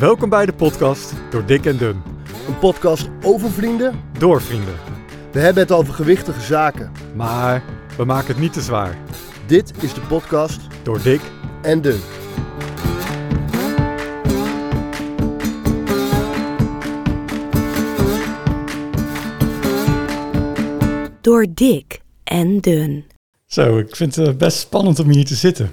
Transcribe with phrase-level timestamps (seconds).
[0.00, 2.02] Welkom bij de podcast door Dick en Dun.
[2.46, 4.00] Een podcast over vrienden.
[4.18, 4.74] Door vrienden.
[5.32, 6.92] We hebben het over gewichtige zaken.
[7.14, 7.64] Maar
[7.96, 8.98] we maken het niet te zwaar.
[9.46, 11.20] Dit is de podcast Door Dick
[11.62, 12.00] en Dun.
[21.20, 23.04] Door dik en dun.
[23.46, 25.70] Zo, ik vind het best spannend om hier te zitten.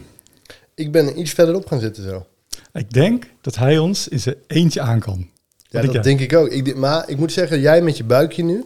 [0.75, 2.26] Ik ben iets verderop gaan zitten zo.
[2.73, 5.30] Ik denk dat hij ons in zijn eentje aan kan.
[5.58, 6.48] Ja, dat denk ik ook.
[6.50, 8.63] Ik, maar ik moet zeggen, jij met je buikje nu.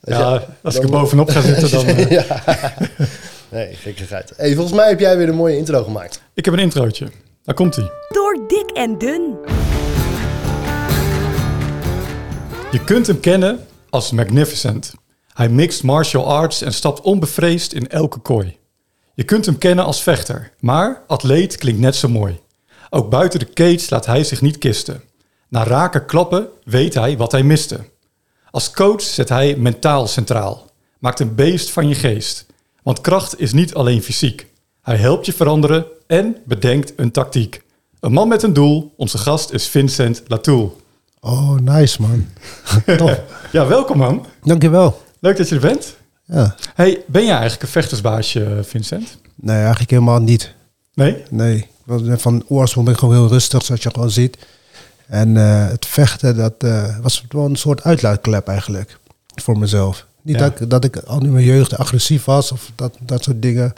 [0.00, 1.86] Als Ja, jij- als ik er bovenop ga zitten, dan...
[1.96, 2.24] eh, ja.
[3.50, 4.32] Nee, gekkigheid.
[4.36, 6.22] Hey, volgens mij heb jij weer een mooie intro gemaakt.
[6.34, 7.08] Ik heb een introotje.
[7.44, 7.90] Daar komt hij.
[8.08, 9.34] Door dik en dun.
[12.70, 14.92] Je kunt hem kennen als Magnificent.
[15.32, 18.56] Hij mixt martial arts en stapt onbevreesd in elke kooi.
[19.14, 22.40] Je kunt hem kennen als vechter, maar atleet klinkt net zo mooi.
[22.94, 25.02] Ook buiten de cage laat hij zich niet kisten.
[25.48, 27.80] Na raken klappen weet hij wat hij miste.
[28.50, 30.70] Als coach zet hij mentaal centraal.
[30.98, 32.46] Maakt een beest van je geest.
[32.82, 34.46] Want kracht is niet alleen fysiek.
[34.82, 37.62] Hij helpt je veranderen en bedenkt een tactiek.
[38.00, 38.92] Een man met een doel.
[38.96, 40.80] Onze gast is Vincent Latoul.
[41.20, 42.26] Oh, nice man.
[42.96, 43.20] Tof.
[43.52, 44.26] Ja, welkom man.
[44.42, 45.02] Dankjewel.
[45.20, 45.96] Leuk dat je er bent.
[46.24, 46.54] Ja.
[46.74, 49.18] Hey, ben jij eigenlijk een vechtersbaasje, Vincent?
[49.34, 50.54] Nee, eigenlijk helemaal niet.
[50.94, 51.22] Nee?
[51.30, 51.72] Nee.
[52.16, 54.38] Van oorsprong ben ik gewoon heel rustig, zoals je gewoon ziet.
[55.06, 58.98] En eh, het vechten, dat eh, was wel een soort uitlaatklep eigenlijk.
[59.34, 60.06] Voor mezelf.
[60.22, 60.40] Niet Ja.
[60.48, 63.72] dat, ik- dat ik al in mijn jeugd agressief was of dat, dat soort dingen.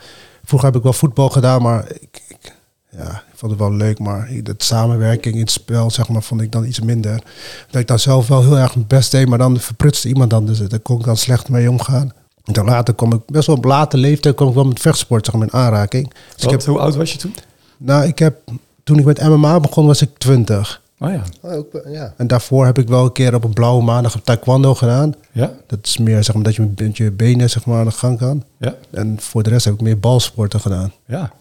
[0.44, 2.52] Vroeger heb ik wel voetbal gedaan, maar ik, ik,
[2.90, 3.98] ja, ik vond het wel leuk.
[3.98, 7.22] Maar de samenwerking in het spel, zeg maar, vond ik dan iets minder.
[7.70, 10.46] Dat ik dan zelf wel heel erg mijn best deed, maar dan verprutste iemand dan.
[10.46, 12.12] Dus daar kon ik dan slecht mee omgaan.
[12.44, 15.24] En dan later kwam ik, best wel op late leeftijd, kwam ik wel met vechtsport,
[15.24, 16.08] zeg maar, in aanraking.
[16.08, 16.50] Dus ik Wat?
[16.52, 17.34] heb, Hoe oud was je toen?
[17.76, 18.38] Nou, ik heb,
[18.84, 20.82] toen ik met MMA begon, was ik 20.
[20.98, 21.22] Oh ja.
[21.42, 22.14] Oh, ook, ja.
[22.16, 25.14] En daarvoor heb ik wel een keer op een blauwe maandag een taekwondo gedaan.
[25.32, 25.52] Ja?
[25.66, 28.18] Dat is meer zeg maar, dat je met je benen zeg maar, aan de gang
[28.18, 28.44] kan.
[28.58, 28.74] Ja?
[28.90, 30.92] En voor de rest heb ik meer balsporten gedaan.
[31.06, 31.32] Ja.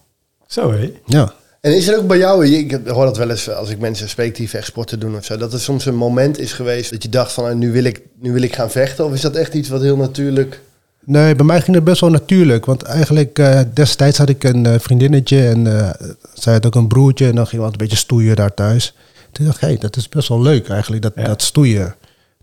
[0.47, 0.91] Zo hé.
[1.05, 1.33] Ja.
[1.61, 4.35] En is er ook bij jou, ik hoor dat wel eens als ik mensen spreek
[4.35, 7.31] die vechtsporten doen of zo, dat er soms een moment is geweest dat je dacht
[7.31, 9.05] van ah, nu, wil ik, nu wil ik gaan vechten?
[9.05, 10.61] Of is dat echt iets wat heel natuurlijk...
[11.05, 12.65] Nee, bij mij ging het best wel natuurlijk.
[12.65, 16.87] Want eigenlijk eh, destijds had ik een eh, vriendinnetje en eh, zij had ook een
[16.87, 17.27] broertje.
[17.27, 18.95] En dan gingen we altijd een beetje stoeien daar thuis.
[19.31, 21.23] Toen dacht ik, hey, dat is best wel leuk eigenlijk, dat, Ja.
[21.23, 21.95] dat stoeien.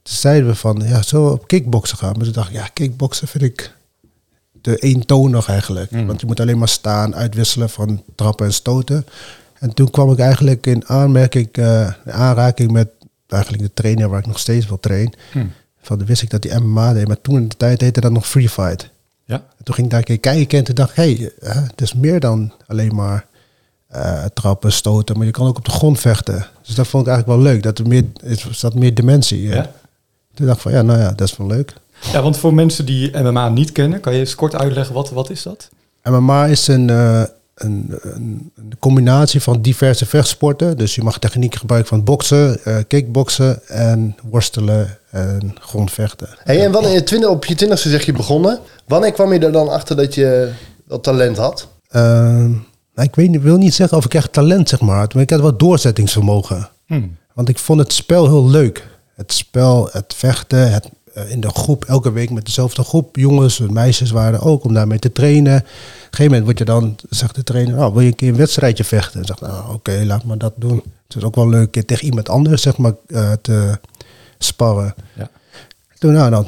[0.02, 2.12] Toen zeiden we van, ja, we op kickboksen gaan?
[2.12, 3.74] Maar toen dacht ik, ja, kickboksen vind ik
[4.60, 5.90] te eentonig eigenlijk.
[5.90, 6.06] Mm.
[6.06, 9.06] Want je moet alleen maar staan, uitwisselen van trappen en stoten.
[9.58, 12.88] En toen kwam ik eigenlijk in aanmerking, in aanraking met
[13.28, 15.14] eigenlijk de trainer waar ik nog steeds wil train.
[15.32, 15.44] Hm.
[15.82, 18.12] Van, dan wist ik dat hij MMA deed, maar toen in de tijd heette dat
[18.12, 18.90] nog Free Fight.
[19.24, 19.34] Ja.
[19.34, 21.32] En toen ging ik daar een keer kijken en toen dacht ik, hé, hey,
[21.66, 23.26] het is meer dan alleen maar
[23.86, 26.46] eh, trappen, stoten, maar je kan ook op de grond vechten.
[26.62, 29.42] Dus dat vond ik eigenlijk wel leuk, dat er meer, er zat meer dimensie.
[29.42, 29.70] Ja.
[30.34, 31.74] Toen dacht ik van, ja, nou ja, dat is wel leuk.
[32.12, 35.30] Ja, want voor mensen die MMA niet kennen, kan je eens kort uitleggen wat, wat
[35.30, 35.68] is dat?
[36.02, 37.22] MMA is een, eh,
[37.54, 40.76] een, een, een combinatie van diverse vechtsporten.
[40.76, 46.28] Dus je mag technieken gebruiken van boksen, eh kickboksen en worstelen en grondvechten.
[46.44, 48.58] Hey, en wanneer, twintig, op je twintigste zeg je begonnen.
[48.86, 50.52] Wanneer kwam je er dan achter dat je
[50.88, 51.68] dat talent had?
[51.88, 52.50] Ehm,
[52.94, 55.22] nou, ik weet, niet- wil niet zeggen of ik echt talent zeg maar had, maar
[55.22, 56.68] ik had wel doorzettingsvermogen.
[56.86, 57.02] Hm.
[57.34, 58.86] Want ik vond het spel heel leuk.
[59.16, 60.88] Het spel, het vechten, het,
[61.28, 63.16] in de groep, elke week met dezelfde groep.
[63.16, 65.56] Jongens en meisjes waren ook om daarmee te trainen.
[65.56, 65.68] Op een
[66.10, 68.84] gegeven moment word je dan, zegt de trainer, nou, wil je een keer een wedstrijdje
[68.84, 69.20] vechten?
[69.20, 70.82] En zegt, nou oké, laat maar dat doen.
[71.06, 73.78] Het is ook wel leuk een keer tegen iemand anders, zeg maar, eh, te
[74.38, 74.94] sparren.
[75.16, 75.30] Ja.
[75.98, 76.46] Toen, nou, dan,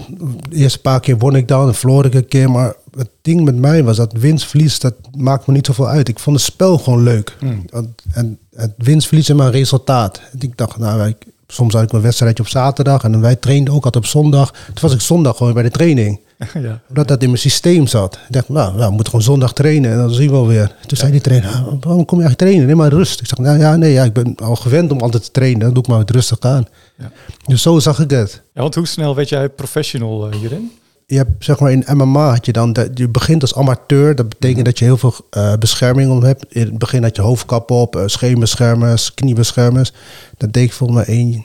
[0.48, 2.50] de eerste paar keer won ik dan en verloor ik een keer.
[2.50, 6.08] Maar het ding met mij was dat winst, verlies, dat maakt me niet zoveel uit.
[6.08, 7.36] Ik vond het spel gewoon leuk.
[7.38, 7.64] Hmm.
[8.12, 10.20] En het winst, verlies is maar een resultaat.
[10.32, 11.16] En ik dacht, nou, wij,
[11.46, 13.04] soms had ik een wedstrijdje op zaterdag.
[13.04, 14.50] En wij trainden ook altijd op zondag.
[14.50, 16.20] Toen was ik zondag gewoon bij de training.
[16.54, 16.80] ja.
[16.88, 18.14] Omdat dat in mijn systeem zat.
[18.14, 20.74] Ik dacht, nou, nou we moeten gewoon zondag trainen en dan zien we wel weer.
[20.86, 22.66] Toen zei die trainer, "Ah, waarom kom je eigenlijk trainen?
[22.66, 23.20] Neem maar rust.
[23.20, 25.60] Ik zeg, nou ja, nee, ja, ik ben al gewend om altijd te trainen.
[25.60, 26.66] Dan doe ik maar wat rustig aan.
[26.98, 27.10] Ja.
[27.46, 28.42] Dus zo zag ik het.
[28.54, 30.70] Ja, want hoe snel werd jij professional eh, hierin?
[31.06, 34.14] Je hebt, zeg maar, in MMA had je dan, dat je begint als amateur.
[34.14, 36.44] Dat betekent dat je heel veel eh, bescherming om hebt.
[36.48, 39.92] In het begin had je hoofdkap op, uh, scheenbeschermers, kniebeschermers.
[40.36, 41.44] Dat deed ik volgens mij één,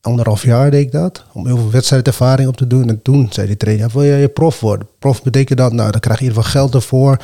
[0.00, 1.24] anderhalf jaar deed ik dat.
[1.32, 2.88] Om heel veel wedstrijdervaring op te doen.
[2.88, 4.88] En toen zei die trainer, ja, wil jij je prof worden?
[4.98, 7.16] Prof betekent dat, nou dan krijg je in ieder geval geld ervoor.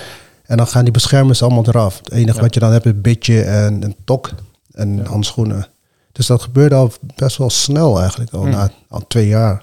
[0.45, 1.99] En dan gaan die beschermers allemaal eraf.
[1.99, 2.43] Het enige Ja.
[2.43, 4.31] wat je dan hebt is een bitje en een tok
[4.73, 5.03] en Ja.
[5.05, 5.67] handschoenen.
[6.13, 8.51] Dus dat gebeurde al best wel snel eigenlijk, al Hmm.
[8.51, 9.63] na al twee jaar.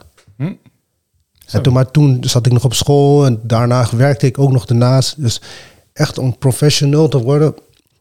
[1.52, 1.58] Zo.
[1.58, 4.66] En toen, maar toen zat ik nog op school en daarna werkte ik ook nog
[4.66, 5.22] daarnaast.
[5.22, 5.42] Dus
[5.94, 7.54] echt om professioneel te worden.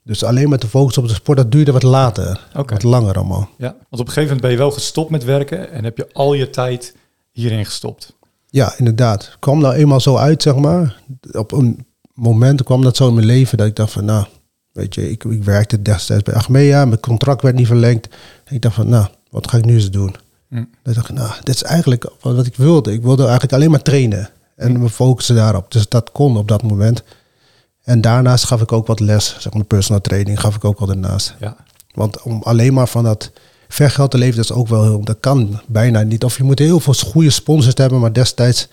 [0.03, 2.49] Dus alleen met de focus op de sport, dat duurde wat later.
[2.53, 3.49] Wat langer allemaal.
[3.59, 6.09] Ja, want op een gegeven moment ben je wel gestopt met werken en heb je
[6.13, 6.95] al je tijd
[7.31, 8.15] hierin gestopt.
[8.47, 9.25] Ja, inderdaad.
[9.25, 11.03] Het kwam nou eenmaal zo uit, zeg maar.
[11.33, 14.27] Op een moment kwam dat zo in mijn leven dat ik dacht van, nou,
[14.73, 18.09] weet je, ik, ik werkte destijds bij Achmea, mijn contract werd niet verlengd.
[18.49, 20.15] ik dacht van, nou, wat ga ik nu eens doen?
[20.51, 20.65] Hm.
[20.83, 22.93] Dan dacht ik, nou, dit is eigenlijk wat ik wilde.
[22.93, 25.73] Ik wilde eigenlijk alleen maar trainen en me focussen daarop.
[25.73, 27.03] Dus dat kon op dat moment.
[27.83, 30.91] En daarnaast gaf ik ook wat les, zeg maar personal training, gaf ik ook wel
[30.91, 31.35] ernaast.
[31.41, 31.57] Ja,
[31.95, 33.31] Want om alleen maar van dat
[33.69, 36.25] vergeld te leven, dat is ook wel heel, dat kan bijna niet.
[36.25, 38.69] Of je moet heel veel goede sponsors hebben, maar destijds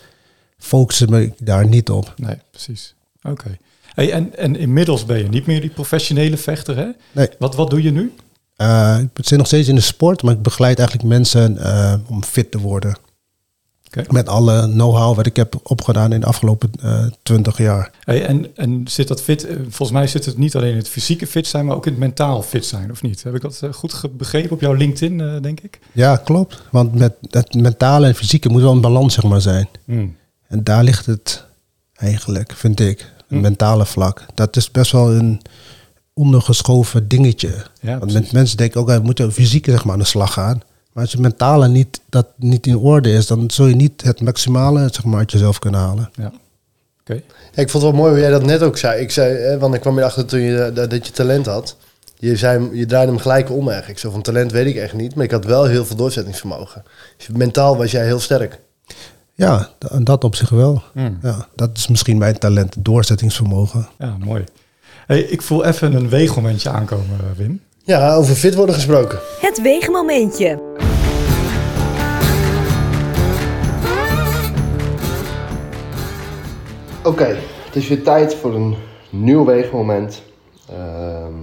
[0.58, 2.14] focuste me ik daar niet op.
[2.16, 2.94] nee, precies.
[3.22, 3.58] Oké.
[3.94, 6.88] Hey, en, en inmiddels ben je niet meer die professionele vechter, hè?
[7.12, 7.28] Nee.
[7.38, 8.12] Wat, wat doe je nu?
[8.58, 12.24] Eh, ik zit nog steeds in de sport, maar ik begeleid eigenlijk mensen eh, om
[12.24, 12.96] fit te worden.
[14.08, 16.70] Met alle know-how wat ik heb opgedaan in de afgelopen
[17.22, 17.90] twintig jaar.
[18.04, 20.88] Hey, en, en zit dat fit, eh, volgens mij zit het niet alleen in het
[20.88, 23.22] fysieke fit zijn, maar ook in het mentaal fit zijn, of niet?
[23.22, 25.78] Heb ik dat eh, goed begrepen op jouw LinkedIn, eh, denk ik?
[25.92, 26.62] Ja, klopt.
[26.70, 29.68] Want met het mentale en fysieke moet wel een balans zeg maar, zijn.
[29.84, 30.16] Hmm.
[30.48, 31.44] En daar ligt het
[31.94, 32.98] eigenlijk, vind ik.
[32.98, 33.40] Het Hm.
[33.40, 34.24] mentale vlak.
[34.34, 35.40] Dat is best wel een
[36.18, 37.66] ondergeschoven dingetje.
[37.80, 40.62] Ja, Want mensen denken ook, we moeten fysiek zeg maar, aan de slag gaan.
[40.92, 44.20] Maar als je mentale niet, dat niet in orde is, dan zul je niet het
[44.20, 46.10] maximale zeg maar, uit jezelf kunnen halen.
[46.14, 46.32] Ja.
[47.54, 49.00] Ik vond het wel mooi hoe jij dat net ook zei.
[49.00, 51.76] Ik zei, hè, want ik kwam erachter toen je dat, dat je talent had.
[52.18, 53.98] Je, zei, je draaide hem gelijk om eigenlijk.
[53.98, 56.82] Zo van talent weet ik echt niet, maar ik had wel heel veel doorzettingsvermogen.
[57.16, 58.60] Dus mentaal was jij heel sterk.
[59.34, 59.68] Ja,
[60.02, 60.82] dat op zich wel.
[60.92, 61.18] Hmm.
[61.22, 63.88] Ja, dat is misschien mijn talent, doorzettingsvermogen.
[63.98, 64.44] Ja, mooi.
[65.08, 67.60] Hey, ik voel even een weegmomentje aankomen, eh, Wim.
[67.84, 69.18] Ja, over fit worden gesproken.
[69.40, 70.62] Het weegmomentje.
[77.04, 78.76] Oké, het is weer tijd voor een
[79.10, 80.22] nieuw weegmoment.
[80.70, 81.34] Ehm,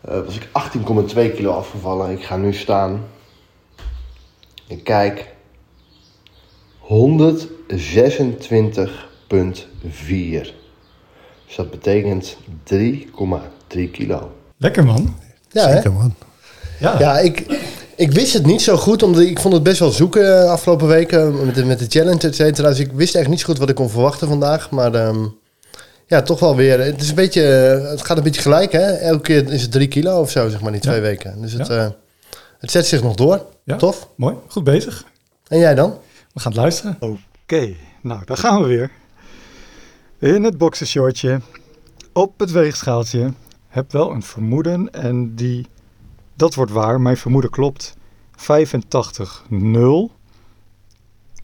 [0.00, 2.10] Eh was ik 18,2 kilo afgevallen.
[2.10, 3.04] Ik ga nu staan.
[4.68, 5.38] En kijk.
[6.90, 6.94] 126,4.
[11.46, 12.36] Dus dat betekent
[12.74, 14.32] 3,3 kilo.
[14.56, 15.16] Lekker man.
[15.50, 15.74] Ja, hè?
[15.74, 16.14] Zeker man.
[16.80, 17.46] Ja, Ja, ik,
[17.96, 20.86] ik wist het niet zo goed, omdat ik vond het best wel zoeken eh, afgelopen
[20.88, 22.68] weken met de, met de challenge, et cetera.
[22.68, 24.70] Dus ik wist echt niet zo goed wat ik kon verwachten vandaag.
[24.70, 25.26] Maar ehm,
[26.06, 26.80] ja, toch wel weer.
[26.80, 27.42] Het, is een beetje,
[27.82, 28.86] eh, het gaat een beetje gelijk, hè?
[28.92, 31.00] Elke keer is het drie kilo of zo, zeg maar, die twee Ja.
[31.00, 31.40] weken.
[31.40, 31.84] Dus het, Ja.
[31.84, 31.90] eh,
[32.58, 33.44] het zet zich nog door.
[33.64, 33.76] Ja.
[33.76, 34.08] Tof.
[34.14, 34.34] mooi.
[34.48, 35.04] Goed bezig.
[35.48, 35.98] En jij dan?
[36.40, 36.96] We gaan het luisteren.
[37.42, 38.90] Oké, nou, daar gaan we weer.
[40.18, 41.40] In het boxershortje,
[42.12, 43.32] op het weegschaaltje.
[43.68, 45.66] Heb wel een vermoeden en die,
[46.36, 47.00] dat wordt waar.
[47.00, 47.94] Mijn vermoeden klopt.
[48.36, 48.46] 85,0.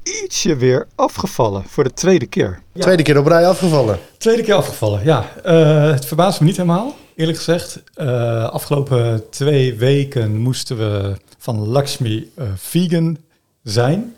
[0.02, 2.62] Ietsje weer afgevallen voor de tweede keer.
[2.72, 3.98] Tweede keer op rij afgevallen.
[4.18, 5.30] Tweede keer afgevallen, ja.
[5.44, 7.82] Eh, het verbaast me niet helemaal, eerlijk gezegd.
[7.94, 13.18] Eh, afgelopen twee weken moesten we van Lakshmi eh, vegan
[13.62, 14.14] zijn.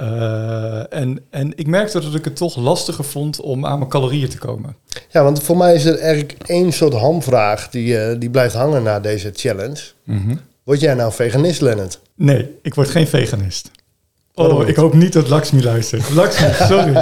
[0.00, 4.28] Eh, en, en ik merkte dat ik het toch lastiger vond om aan mijn calorieën
[4.28, 4.76] te komen.
[5.10, 8.82] Ja, want voor mij is er eigenlijk één soort hamvraag die, eh, die blijft hangen
[8.82, 9.80] na deze challenge.
[10.64, 12.00] Word jij nou veganist, Lennart?
[12.14, 13.70] Nee, ik word geen veganist.
[14.34, 16.10] Oh, ik hoop niet dat Lakshmi luistert.
[16.10, 16.94] Lakshmi, sorry.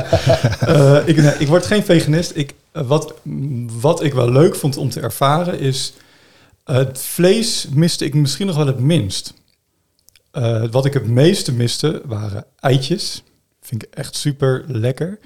[0.61, 2.33] Eh, ik, nee, ik word geen veganist.
[2.35, 3.15] Ik, wat,
[3.81, 5.93] wat ik wel leuk vond om te ervaren is...
[6.65, 9.35] het vlees miste ik misschien nog wel het minst.
[10.31, 13.23] Eh, wat ik het meeste miste waren eitjes.
[13.61, 15.19] Vind ik echt super lekker.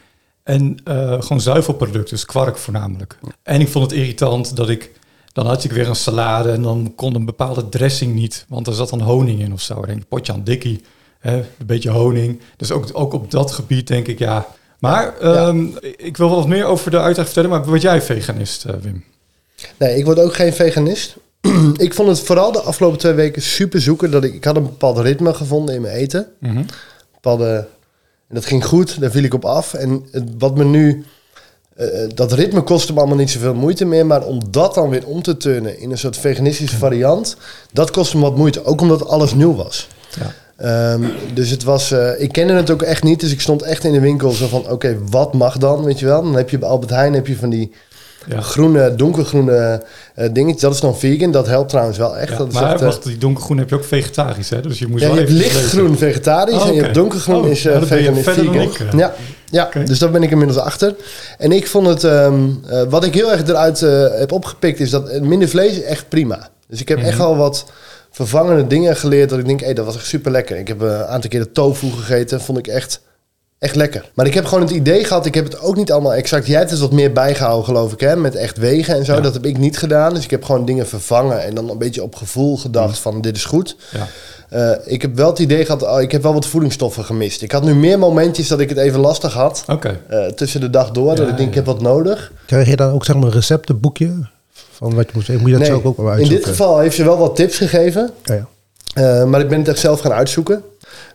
[0.43, 3.19] En eh, gewoon zuivelproducten, dus kwark voornamelijk.
[3.43, 4.91] En ik vond het irritant dat ik...
[5.33, 8.45] Dan had ik weer een salade en dan kon een bepaalde dressing niet.
[8.49, 9.81] Want er zat dan honing in of zo.
[9.81, 10.83] Ik denk, potje aan dikkie,
[11.19, 12.41] hè, een beetje honing.
[12.57, 14.47] Dus ook, ook op dat gebied denk ik, ja...
[14.83, 15.67] Maar ehm,
[15.97, 17.51] ik wil wel wat meer over de uitleg vertellen.
[17.51, 19.05] Maar word jij veganist, eh, Wim?
[19.79, 21.17] Nee, ik word ook geen veganist.
[21.87, 24.11] ik vond het vooral de afgelopen twee weken super zoeken.
[24.11, 26.27] Dat ik, ik had een bepaald ritme gevonden in mijn eten.
[27.13, 27.67] Bepaalde,
[28.29, 29.75] en dat ging goed, daar viel ik op af.
[29.75, 31.05] En het, wat me nu...
[31.77, 34.07] eh, dat ritme kostte me allemaal niet zoveel moeite meer.
[34.07, 37.37] Maar om dat dan weer om te turnen in een soort veganistische variant...
[37.73, 38.65] dat kostte me wat moeite.
[38.65, 39.89] Ook omdat alles nieuw was.
[40.21, 40.33] Ja.
[40.57, 43.85] Ehm, dus het was, eh, ik kende het ook echt niet, dus ik stond echt
[43.85, 46.23] in de winkel zo van, oké, wat mag dan, weet je wel?
[46.23, 47.73] Dan heb je bij Albert Heijn heb je van die
[48.29, 48.41] Ja.
[48.41, 49.83] groene, donkergroene
[50.15, 50.61] eh dingetjes.
[50.63, 52.31] Dat is dan vegan, dat helpt trouwens wel echt.
[52.33, 54.61] Ja, dat is maar echt, eh, wacht, die donkergroen heb je ook vegetarisch, hè?
[54.61, 55.53] Dus je moet ja, wel je hebt lezen.
[55.61, 58.55] lichtgroen vegetarisch Oh, en je hebt donkergroen Oh, is eh je vegan vegan.
[58.61, 58.99] ik, eh.
[58.99, 59.15] Ja,
[59.51, 60.95] ja dus daar ben ik inmiddels achter.
[61.39, 64.91] En ik vond het, ehm, eh, wat ik heel erg eruit eh, heb opgepikt, is
[64.91, 66.49] dat minder vlees echt prima.
[66.69, 67.19] Dus ik heb echt Mhm.
[67.19, 67.65] wel wat
[68.11, 70.57] vervangende dingen geleerd dat ik denk, hé, dat was echt super lekker.
[70.57, 73.01] Ik heb eh, een aantal keer de tofu gegeten, vond ik echt,
[73.63, 74.11] Echt lekker.
[74.15, 76.47] Maar ik heb gewoon het idee gehad, ik heb het ook niet allemaal exact.
[76.47, 78.17] Jij hebt het wat meer bijgehouden, geloof ik, hè?
[78.17, 79.15] Met echt wegen en zo.
[79.15, 79.21] Ja.
[79.21, 80.15] Dat heb ik niet gedaan.
[80.15, 83.37] Dus ik heb gewoon dingen vervangen en dan een beetje op gevoel gedacht van dit
[83.37, 83.77] is goed.
[83.91, 84.07] Ja.
[84.49, 87.43] Eh, ik heb wel het idee gehad, oh, ik heb wel wat voedingsstoffen gemist.
[87.43, 89.65] Ik had nu meer momentjes dat ik het even lastig had.
[89.69, 90.01] Oké.
[90.09, 91.15] eh, tussen de dag door.
[91.15, 92.33] dat ik denk, ik heb wat nodig.
[92.47, 94.29] Krijg je dan ook zeg maar een receptenboekje?
[94.53, 96.37] Van wat je moet, moet je dat ook wel in uitzoeken?
[96.37, 98.11] dit geval heeft ze wel wat tips gegeven.
[98.25, 98.47] Ja,
[98.95, 100.63] eh, maar ik ben het echt zelf gaan uitzoeken.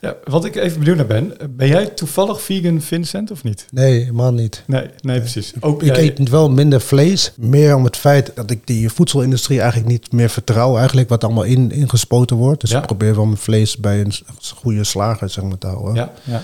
[0.01, 3.65] Ja, wat ik even benieuwd naar ben, ben jij toevallig vegan Vincent of niet?
[3.71, 4.63] Nee, helemaal niet.
[4.65, 5.53] Nee, nee precies.
[5.59, 7.31] Ook Ik jij- eet wel minder vlees.
[7.35, 10.77] Meer om het feit dat ik die voedselindustrie eigenlijk niet meer vertrouw.
[10.77, 12.61] Eigenlijk wat allemaal in, ingespoten wordt.
[12.61, 12.79] Dus Ja.
[12.79, 14.13] ik probeer wel mijn vlees bij een
[14.55, 15.95] goede slager zeg maar, te houden.
[15.95, 16.41] Ja, ja.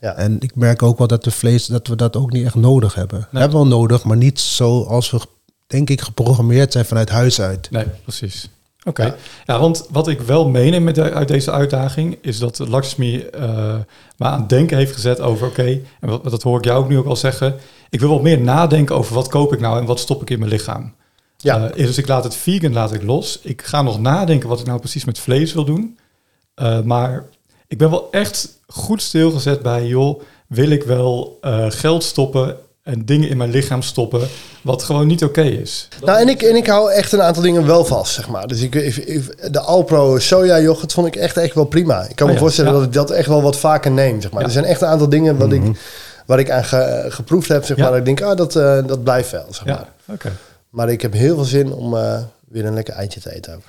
[0.00, 0.14] Ja.
[0.16, 2.94] En ik merk ook wel dat de vlees, dat we dat ook niet echt nodig
[2.94, 3.28] hebben.
[3.30, 5.20] We hebben wel nodig, maar niet zoals we
[5.66, 7.70] denk ik geprogrammeerd zijn vanuit huis uit.
[7.70, 8.48] Nee, precies.
[8.84, 9.16] Oké.
[9.46, 9.58] Ja.
[9.60, 13.74] want wat ik wel meeneem met de- uit deze uitdaging is dat Lakshmi eh
[14.16, 16.88] me aan het denken heeft gezet over, oké, en wat, dat hoor ik jou ook
[16.88, 17.54] nu ook al zeggen,
[17.90, 20.38] ik wil wat meer nadenken over wat koop ik nou en wat stop ik in
[20.38, 20.94] mijn lichaam.
[21.36, 21.68] Ja.
[21.68, 23.38] Eh, dus ik laat het vegan laat ik los.
[23.42, 25.98] Ik ga nog nadenken wat ik nou precies met vlees wil doen.
[26.54, 27.24] Eh, maar
[27.68, 33.28] ik ben wel echt goed stilgezet bij, joh, wil ik wel geld stoppen en dingen
[33.28, 34.28] in mijn lichaam stoppen
[34.62, 35.88] wat gewoon niet oké is.
[36.04, 38.46] Nou, en ik, en ik hou echt een aantal dingen wel vast, zeg maar.
[38.46, 42.02] Dus ik, ik- ik- de Alpro soja yoghurt vond ik echt, echt wel prima.
[42.08, 42.76] Ik kan Oh me ja, voorstellen ja.
[42.78, 44.40] dat ik dat echt wel wat vaker neem, zeg maar.
[44.40, 44.46] Ja.
[44.46, 45.62] Er zijn echt een aantal dingen wat ik,
[46.26, 47.88] waar ik aan ge- geproefd heb, zeg maar.
[47.88, 49.88] Dat ik denk, ah, dat, eh, dat blijft wel, zeg maar.
[50.06, 50.32] Oké.
[50.70, 53.62] Maar ik heb heel veel zin om eh, weer een lekker eitje te eten ook.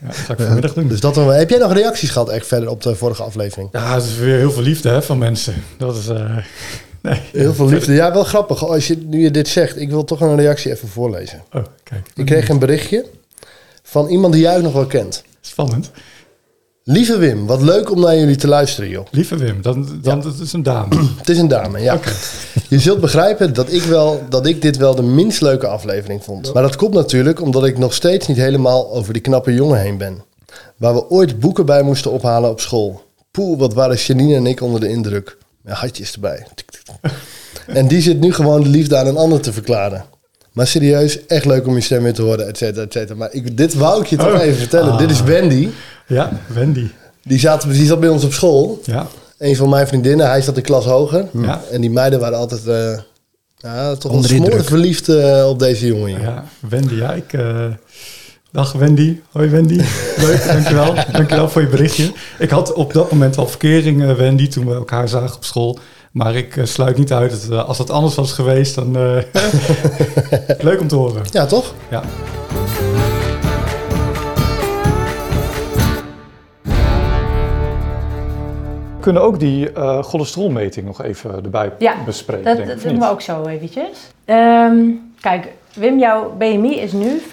[0.00, 0.88] Ja, dat ga ik vanmiddag doen.
[0.92, 1.32] Dus dat dan.
[1.32, 3.68] Heb jij nog reacties gehad echt verder op de vorige aflevering?
[3.72, 5.54] Ja, het is weer heel veel liefde hè, van mensen.
[5.78, 6.08] Dat is.
[6.08, 6.36] eh,
[7.02, 7.20] nee.
[7.32, 7.92] Heel veel liefde.
[7.92, 8.66] Ja, wel grappig.
[8.66, 11.42] Als je, nu je dit zegt, ik wil toch een reactie even voorlezen.
[11.52, 12.10] Oh, kijk.
[12.14, 13.04] Ik kreeg een berichtje
[13.82, 15.22] van iemand die jij nog wel kent.
[15.40, 15.90] Spannend.
[16.90, 19.06] Lieve Wim, wat leuk om naar jullie te luisteren, joh.
[19.10, 20.94] Lieve Wim, dan, dan dat is een dame.
[21.18, 22.00] Het is een dame, ja.
[22.68, 26.54] Je zult begrijpen dat ik, wel, dat ik dit wel de minst leuke aflevering vond.
[26.54, 29.96] Maar dat komt natuurlijk omdat ik nog steeds niet helemaal over die knappe jongen heen
[29.96, 30.22] ben.
[30.76, 33.02] Waar we ooit boeken bij moesten ophalen op school.
[33.30, 35.36] Poeh, wat waren Janine en ik onder de indruk.
[35.62, 36.46] Met hartjes erbij.
[37.66, 40.04] En die zit nu gewoon de liefde aan een ander te verklaren.
[40.52, 43.14] Maar serieus, echt leuk om je stem weer te horen, et cetera, et cetera.
[43.18, 44.40] Maar ik, dit wou ik je toch Oh.
[44.42, 44.92] even vertellen.
[44.92, 44.98] Ah.
[44.98, 45.68] Dit is Wendy.
[46.06, 46.86] Ja, Wendy.
[47.24, 48.80] Die zat, die zat bij ons op school.
[48.84, 49.06] Ja,
[49.38, 51.26] Een van mijn vriendinnen, hij zat een klas hoger.
[51.32, 51.62] Ja.
[51.70, 52.98] En die meiden waren altijd eh,
[53.56, 56.94] ja, toch wel de verliefd eh, op deze jongen ja, Wendy.
[56.94, 57.32] Ja, ik.
[57.32, 57.66] eh,
[58.50, 59.20] dag Wendy.
[59.32, 59.80] Hoi Wendy.
[60.16, 60.94] Leuk, dankjewel.
[61.12, 62.12] Dankjewel voor je berichtje.
[62.38, 65.78] Ik had op dat moment al verkering, eh, Wendy, toen we elkaar zagen op school.
[66.12, 68.96] Maar ik eh, sluit niet uit dat eh, als dat anders was geweest, dan.
[68.96, 69.22] eh,
[70.68, 71.22] leuk om te horen.
[71.30, 71.74] Ja, toch?
[71.90, 72.02] Ja.
[78.96, 82.44] We kunnen ook die eh cholesterolmeting nog even erbij Ja, bespreken.
[82.44, 83.98] Dat, denk ik, dat doen we ook zo eventjes.
[84.24, 84.78] Ehm,
[85.20, 87.26] kijk, Wim, jouw BMI is nu 35,6.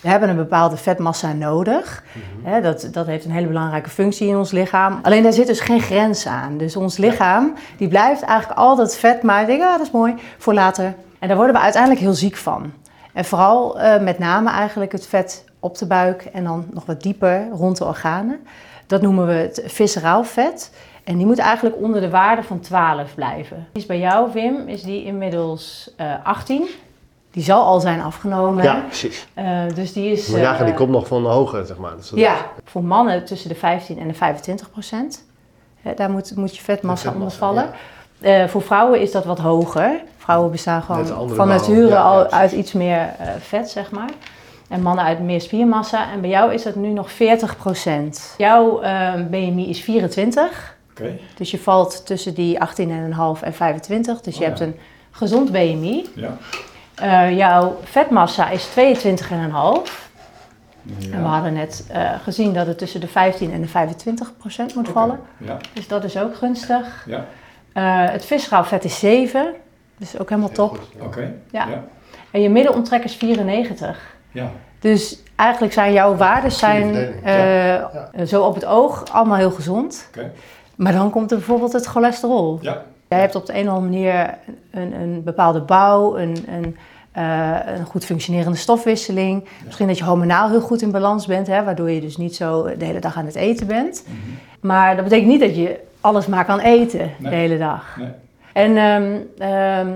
[0.00, 2.04] We hebben een bepaalde vetmassa nodig.
[2.42, 4.98] Hè, dat, dat heeft een hele belangrijke functie in ons lichaam.
[5.02, 6.58] Alleen daar zit dus geen grens aan.
[6.58, 9.22] Dus ons lichaam die blijft eigenlijk altijd vet.
[9.22, 10.94] Maar ik denk, ah, dat is mooi voor later.
[11.18, 12.72] En daar worden we uiteindelijk heel ziek van.
[13.12, 17.02] En vooral eh, met name eigenlijk het vet op de buik en dan nog wat
[17.02, 18.40] dieper rond de organen.
[18.86, 20.72] Dat noemen we het visceraal vet.
[21.04, 23.56] En die moet eigenlijk onder de waarde van 12 blijven.
[23.72, 26.68] Die is bij jou, Wim, is die inmiddels eh 18.
[27.32, 28.64] Die zal al zijn afgenomen.
[28.64, 29.26] Ja, precies.
[29.34, 30.28] Eh, dus die is.
[30.28, 31.96] Maar ja, die eh, komt nog van hoger, zeg maar.
[31.96, 35.24] Dus ja, voor mannen tussen de 15 en de 25 procent.
[35.80, 37.74] Hè, daar moet, moet je vetmassa De onder vetmassa, vallen.
[38.20, 40.02] Eh, voor vrouwen is dat wat hoger.
[40.16, 44.10] Vrouwen bestaan gewoon van nature ja, al uit iets meer eh, vet, zeg maar.
[44.68, 46.12] En mannen uit meer spiermassa.
[46.12, 48.34] En bij jou is dat nu nog 40 procent.
[48.38, 50.76] Jouw eh, BMI is 24.
[50.90, 51.18] Oké.
[51.36, 54.20] Dus je valt tussen die 18,5 en 25.
[54.20, 54.76] Dus je Oh, hebt een
[55.10, 56.08] gezond BMI.
[56.14, 56.36] Ja.
[57.02, 60.10] Eh, jouw vetmassa is 22,5.
[60.82, 61.12] Ja.
[61.12, 64.74] En we hadden net eh, gezien dat het tussen de 15 en de 25 procent
[64.74, 65.20] moet vallen.
[65.36, 65.56] Ja.
[65.72, 67.06] Dus dat is ook gunstig.
[67.06, 67.24] Ja.
[67.72, 69.54] Eh, het visceraal vet is 7.
[69.96, 70.80] Dus ook helemaal top.
[71.00, 71.34] Oké.
[71.50, 71.66] Ja.
[72.30, 74.16] En je middenomtrek is 94.
[74.30, 74.50] Ja.
[74.78, 76.94] Dus eigenlijk zijn jouw waarden zijn,
[77.24, 80.08] eh, zo op het oog allemaal heel gezond.
[80.08, 80.32] Oké.
[80.76, 82.58] Maar dan komt er bijvoorbeeld het cholesterol.
[82.60, 82.82] Ja.
[83.08, 84.38] Jij hebt op de een of andere manier
[84.70, 86.76] een, een bepaalde bouw, een, een,
[87.12, 89.44] eh, een goed functionerende stofwisseling.
[89.64, 92.76] Misschien dat je hormonaal heel goed in balans bent, hè, waardoor je dus niet zo
[92.78, 94.04] de hele dag aan het eten bent.
[94.60, 97.96] Maar dat betekent niet dat je alles maar kan eten de hele dag.
[97.98, 98.08] Nee.
[98.52, 98.76] En
[99.38, 99.88] ehm,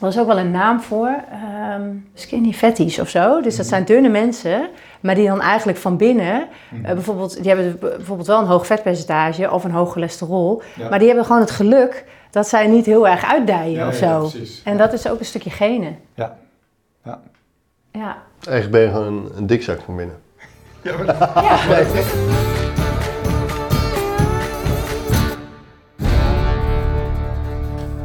[0.00, 1.82] er is ook wel een naam voor, ehm,
[2.14, 3.40] skinny fatties of zo.
[3.40, 4.68] Dus dat zijn dunne mensen
[5.00, 6.84] maar die dan eigenlijk van binnen, Mhm.
[6.84, 10.88] eh, bijvoorbeeld, die hebben bijvoorbeeld wel een hoog vetpercentage of een hoog cholesterol, Ja.
[10.88, 14.20] maar die hebben gewoon het geluk dat zij niet heel erg uitdijen Ja, of ja,
[14.20, 14.28] zo.
[14.28, 14.60] precies.
[14.64, 15.98] en dat is ook een stukje genen.
[16.14, 16.36] Ja.
[17.04, 17.20] ja.
[17.92, 18.16] Ja.
[18.46, 20.16] Eigenlijk ben je gewoon een, een dikzak van binnen.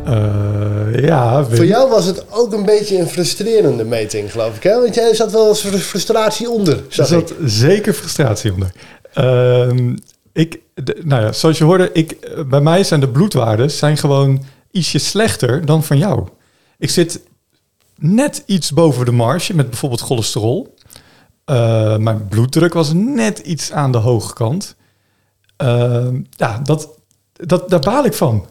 [0.06, 1.56] Eh, ja, Wim.
[1.56, 4.64] Voor jou was het ook een beetje een frustrerende meting, geloof ik.
[4.64, 4.82] Hè?
[4.82, 7.36] Want jij zat wel eens fr- frustratie onder, Er zat ik.
[7.46, 8.72] zeker frustratie onder.
[9.14, 9.96] Ehm,
[10.34, 10.60] ik,
[11.04, 14.98] nou ja, zoals je hoorde, ik, eh, bij mij zijn de bloedwaarden zijn gewoon ietsje
[14.98, 16.28] slechter dan van jou.
[16.78, 17.22] Ik zit
[17.98, 20.74] net iets boven de marge met bijvoorbeeld cholesterol.
[21.46, 24.76] Eh, mijn bloeddruk was net iets aan de hoge kant.
[25.58, 26.90] Ehm, ja, dat,
[27.34, 28.46] dat, daar baal ik van.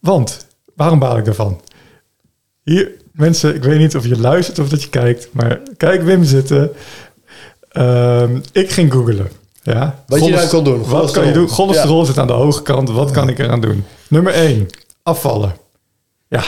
[0.00, 1.60] Want, waarom baal ik daarvan?
[2.62, 6.24] Hier, mensen, ik weet niet of je luistert of dat je kijkt, maar kijk Wim
[6.24, 6.72] zitten.
[7.68, 9.28] Ehm, ik ging googlen.
[9.72, 10.02] Ja.
[10.06, 11.26] Wat je daar kon doen, Wat kan cholesterol.
[11.26, 11.48] je doen?
[11.48, 12.90] Cholesterol zit aan de hoge kant.
[12.90, 13.84] Wat kan ik eraan doen?
[14.08, 14.66] Nummer 1.
[15.02, 15.56] Afvallen.
[16.28, 16.42] Ja.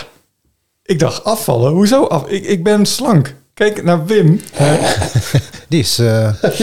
[0.83, 1.73] Ik dacht, afvallen?
[1.73, 2.27] Hoezo af?
[2.29, 3.35] Ik, ik ben slank.
[3.55, 4.41] Kijk naar Wim.
[4.53, 4.79] hè.
[5.69, 6.33] Die is, eh,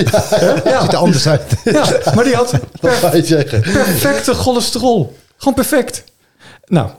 [0.82, 1.54] ziet er anders uit.
[1.64, 3.62] Ja, maar die had Wat ga je zeggen?
[3.62, 5.16] perfecte cholesterol.
[5.38, 6.04] Gewoon perfect.
[6.66, 6.90] Nou,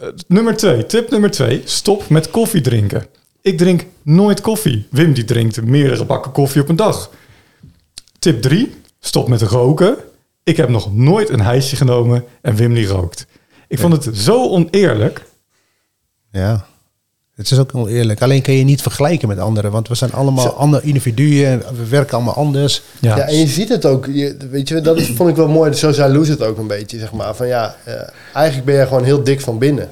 [0.00, 0.86] eh, nummer twee.
[0.86, 1.62] Tip nummer twee.
[1.64, 3.06] Stop met koffie drinken.
[3.42, 4.86] Ik drink nooit koffie.
[4.90, 7.10] Wim die drinkt meerdere bakken koffie op een dag.
[8.18, 8.80] Tip drie.
[9.04, 9.96] Stop met roken.
[10.42, 13.26] Ik heb nog nooit een hijsje genomen en Wim die rookt.
[13.68, 15.24] Ik vond het zo oneerlijk.
[16.30, 16.66] Ja.
[17.34, 18.22] Het is ook oneerlijk.
[18.22, 19.70] Alleen kun je niet vergelijken met anderen.
[19.70, 21.46] Want we zijn allemaal andere individuen.
[21.46, 22.82] en We werken allemaal anders.
[23.00, 24.06] Ja, en je ziet het ook.
[24.06, 25.74] Je, weet je, dat is, vond ik wel mooi.
[25.74, 27.34] Zo zei Loes het ook een beetje, zeg maar.
[27.34, 27.94] Van ja, eh,
[28.32, 29.88] eigenlijk ben je gewoon heel dik van binnen.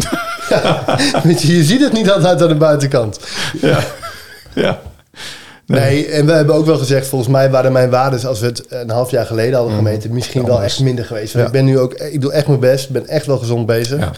[0.49, 0.85] ja,
[1.25, 3.21] weet je, je ziet het niet altijd aan de buitenkant.
[3.61, 3.85] ja.
[4.55, 4.81] ja.
[5.79, 6.07] Nee.
[6.07, 8.91] en we hebben ook wel gezegd, volgens mij waren mijn waarden, als we het een
[8.91, 11.33] half jaar geleden hadden gemeten, misschien wel echt minder geweest.
[11.33, 11.47] Ja.
[11.47, 13.99] ik ben nu ook, ik doe echt mijn best, ben echt wel gezond bezig.
[13.99, 14.13] Ja.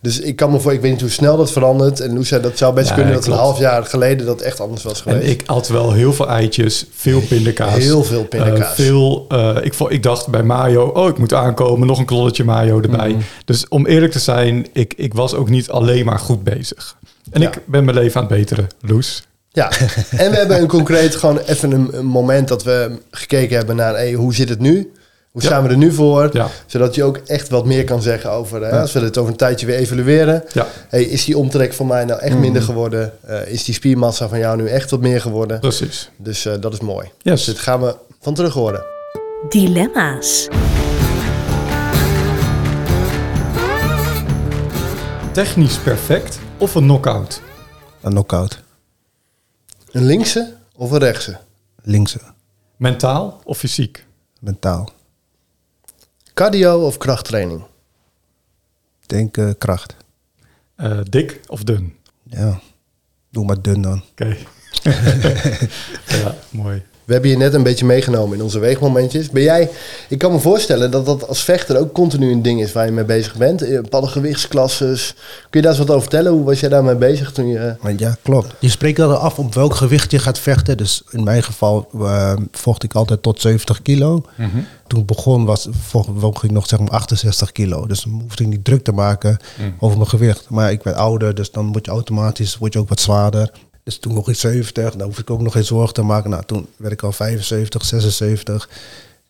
[0.00, 2.00] Dus ik kan me voor, ik weet niet hoe snel dat verandert.
[2.00, 3.38] En Loes zei, dat zou best Ja, kunnen dat klopt.
[3.38, 5.22] een half jaar geleden dat echt anders was geweest.
[5.24, 7.74] En ik at wel heel veel eitjes, veel pindakaas.
[7.74, 8.58] Heel veel pindakaas.
[8.78, 12.44] Eh, veel, eh, ik, ik dacht bij mayo, oh, ik moet aankomen, nog een klolletje
[12.44, 13.08] mayo erbij.
[13.08, 13.20] Mhm.
[13.44, 16.96] Dus om eerlijk te zijn, ik, ik was ook niet alleen maar goed bezig.
[17.30, 19.22] En ik ben mijn leven aan het beteren, Loes.
[19.58, 19.70] Ja,
[20.24, 23.94] en we hebben een concreet gewoon even een, een moment dat we gekeken hebben naar
[23.94, 24.92] hey, hoe zit het nu?
[25.30, 25.48] Hoe Ja.
[25.48, 26.28] staan we er nu voor?
[26.32, 26.48] Ja.
[26.66, 28.80] Zodat je ook echt wat meer kan zeggen over, hè, Ja.
[28.80, 30.44] als we het over een tijdje weer evalueren.
[30.52, 32.40] Ja, Hey, is die omtrek van mij nou echt Mhm.
[32.40, 33.12] minder geworden?
[33.26, 35.60] Eh, is die spiermassa van jou nu echt wat meer geworden?
[35.60, 36.10] precies.
[36.16, 37.08] Dus eh, dat is mooi.
[37.22, 37.44] Yes.
[37.44, 38.84] Dus dat gaan we van terug horen.
[39.48, 40.48] Dilemma's.
[45.32, 47.40] Technisch perfect of een knockout?
[48.02, 48.58] Een knockout.
[49.98, 51.38] Een linkse of een rechtse?
[51.82, 52.20] Linkse.
[52.76, 54.06] Mentaal of fysiek?
[54.40, 54.92] Mentaal.
[56.34, 57.64] Cardio of krachttraining?
[59.06, 59.96] Denk eh, kracht.
[60.74, 61.96] Eh, dik of dun?
[62.22, 62.60] Ja.
[63.30, 64.02] Doe maar dun dan.
[64.10, 64.36] Oké.
[66.22, 66.82] ja, mooi.
[67.08, 69.30] We hebben je net een beetje meegenomen in onze weegmomentjes.
[69.30, 69.70] Ben jij,
[70.08, 72.92] ik kan me voorstellen dat dat als vechter ook continu een ding is waar je
[72.92, 73.62] mee bezig bent.
[73.62, 75.14] Eh, Bepaalde gewichtsklasses.
[75.50, 76.32] Kun je daar eens wat over vertellen?
[76.32, 77.74] Hoe was jij daarmee bezig toen je...
[77.96, 78.54] Ja, klopt.
[78.60, 80.76] Je spreekt al af op welk gewicht je gaat vechten.
[80.76, 84.24] Dus in mijn geval eh, vocht ik altijd tot 70 kilo.
[84.86, 87.86] Toen ik begon was, vocht, woog ik nog zeg maar 68 kilo.
[87.86, 89.36] Dus dan hoefde ik niet druk te maken
[89.78, 90.46] over mijn gewicht.
[90.48, 93.50] Maar ik werd ouder, dus dan word je automatisch word je ook wat zwaarder.
[93.88, 96.30] Dus toen nog ik 70, dan hoef ik ook nog geen zorgen te maken.
[96.30, 98.68] Nou, toen werd ik al 75, 76.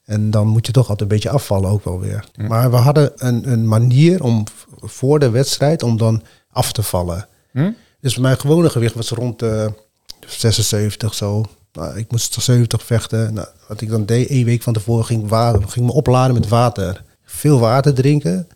[0.05, 2.25] En dan moet je toch altijd een beetje afvallen ook wel weer.
[2.49, 4.45] Maar we hadden een, een manier om
[4.81, 7.27] voor de wedstrijd om dan af te vallen.
[8.01, 9.73] Dus mijn gewone gewicht was rond de
[10.27, 11.45] 76 zo.
[11.73, 13.35] Nou, ik moest tot 70 vechten.
[13.35, 16.49] Nou, wat ik dan deed, één week van tevoren ging, water, ging me opladen met
[16.49, 17.05] water.
[17.25, 18.49] Veel water drinken.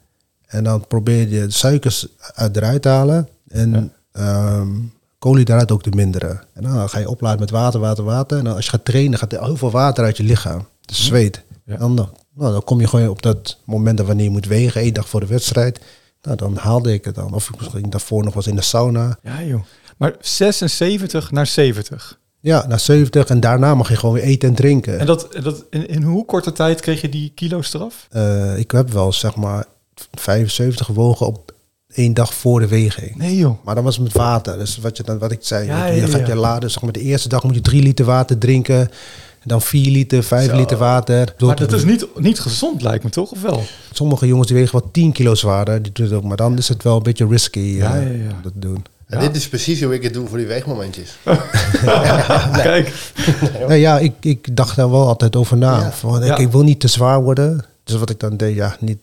[0.46, 3.28] En dan probeer je de suikers uit- eruit te halen.
[3.48, 4.68] En ehm,
[5.22, 6.42] koolhydraten ook te minderen.
[6.52, 8.38] En dan ga je opladen met water, water, water.
[8.38, 10.66] En dan als je gaat trainen, gaat er heel veel water uit je lichaam.
[10.80, 11.42] De zweet.
[11.64, 11.76] Ja.
[11.76, 14.94] Dan, nou, dan kom je gewoon op dat moment dat wanneer je moet wegen, één
[14.94, 15.80] dag voor de wedstrijd.
[16.22, 17.34] Nou, dan haalde ik het dan.
[17.34, 19.18] Of ik misschien daarvoor nog was in de sauna.
[19.22, 19.62] Ja, joh.
[19.96, 22.18] Maar 76 naar 70.
[22.40, 24.98] Ja, naar 70 en daarna mag je gewoon weer eten en drinken.
[24.98, 28.06] En dat, dat, in, in hoe korte tijd kreeg je die kilo's eraf?
[28.10, 29.64] Eh, ik heb wel zeg maar
[30.12, 31.52] 75 gewogen op
[31.94, 33.16] één dag voor de weging.
[33.16, 33.64] Nee, joh.
[33.64, 34.58] Maar dan was het met water.
[34.58, 36.26] Dus wat, je dan, wat ik zei, Ja, je, je ja, gaat ja.
[36.26, 36.70] je laden.
[36.70, 38.78] Zeg maar, de eerste dag moet je drie liter water drinken.
[39.40, 40.56] En dan vier liter, vijf Zo.
[40.56, 41.34] liter water.
[41.38, 43.30] Maar dat is niet, niet gezond, lijkt me toch?
[43.30, 43.62] Of wel?
[43.92, 45.82] Sommige jongens die wegen wel 10 kilo zwaarder.
[45.82, 48.00] Die doen het ook, maar dan is het wel een beetje risky eh, Ja, ja,
[48.00, 48.08] ja.
[48.30, 48.84] om dat te doen.
[49.06, 51.16] En dit is precies hoe ik het doe voor die weegmomentjes.
[52.62, 53.12] Kijk,
[53.60, 55.78] Nou ja, ik, ik dacht daar wel altijd over na.
[55.80, 55.92] Ja.
[55.92, 56.36] Van, ik, Ja.
[56.36, 57.64] ik wil niet te zwaar worden.
[57.84, 58.98] Dus wat ik dan deed, ja, niet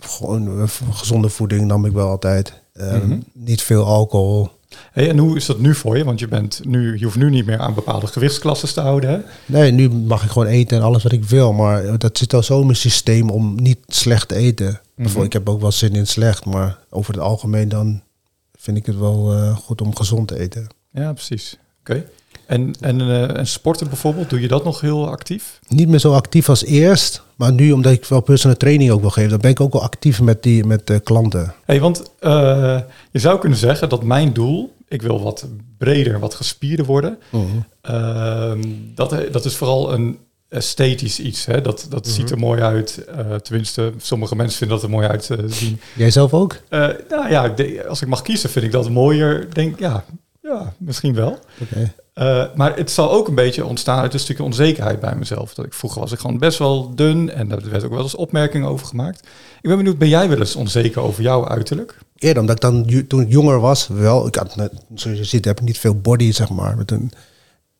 [0.00, 2.60] gewoon eh, gezonde voeding nam ik wel altijd.
[2.72, 3.18] Eh, Mhm.
[3.32, 4.48] Niet veel alcohol.
[4.92, 6.04] hey, en hoe is dat nu voor je?
[6.04, 9.10] Want je, bent nu, je hoeft nu niet meer aan bepaalde gewichtsklassen te houden.
[9.10, 9.18] Hè?
[9.46, 11.52] Nee, nu mag ik gewoon eten en alles wat ik wil.
[11.52, 14.80] Maar eh, dat zit al zo in mijn systeem om niet slecht te eten.
[14.94, 18.02] Bijvoorbeeld, Ik heb ook wel zin in slecht, maar over het algemeen dan
[18.58, 20.66] vind ik het wel eh, goed om gezond te eten.
[20.92, 21.58] Ja, precies.
[21.80, 22.04] Oké.
[22.50, 25.60] En, en, eh, en sporten bijvoorbeeld, doe je dat nog heel actief?
[25.68, 29.10] Niet meer zo actief als eerst, maar nu omdat ik wel personal training ook wil
[29.10, 31.54] geven, dan ben ik ook wel actief met, die, met de klanten.
[31.64, 32.78] Hey, want eh,
[33.10, 35.46] je zou kunnen zeggen dat mijn doel, ik wil wat
[35.78, 37.18] breder, wat gespierder worden.
[37.80, 38.60] Ehm,
[38.94, 41.46] dat, dat is vooral een esthetisch iets.
[41.46, 41.60] Hè?
[41.60, 43.04] Dat, dat ziet er mooi uit.
[43.04, 45.80] eh, tenminste, sommige mensen vinden dat er mooi uit te zien.
[45.96, 46.56] Jij zelf ook?
[46.68, 47.54] Eh, nou ja,
[47.88, 49.54] als ik mag kiezen, vind ik dat mooier.
[49.54, 50.04] Denk ja,
[50.42, 51.38] ja, misschien wel.
[52.12, 55.54] Eh, maar het zal ook een beetje ontstaan uit een stukje onzekerheid bij mezelf.
[55.54, 58.14] Dat ik vroeger was ik gewoon best wel dun en daar werd ook wel eens
[58.14, 59.20] opmerkingen over gemaakt.
[59.60, 61.98] Ik ben benieuwd, ben jij wel eens onzeker over jouw uiterlijk?
[62.16, 65.44] Eerder, omdat ik dan, toen ik jonger was, wel, ik had, net- zoals je ziet,
[65.44, 66.76] heb ik niet veel body, zeg maar.
[66.76, 67.12] Maar toen,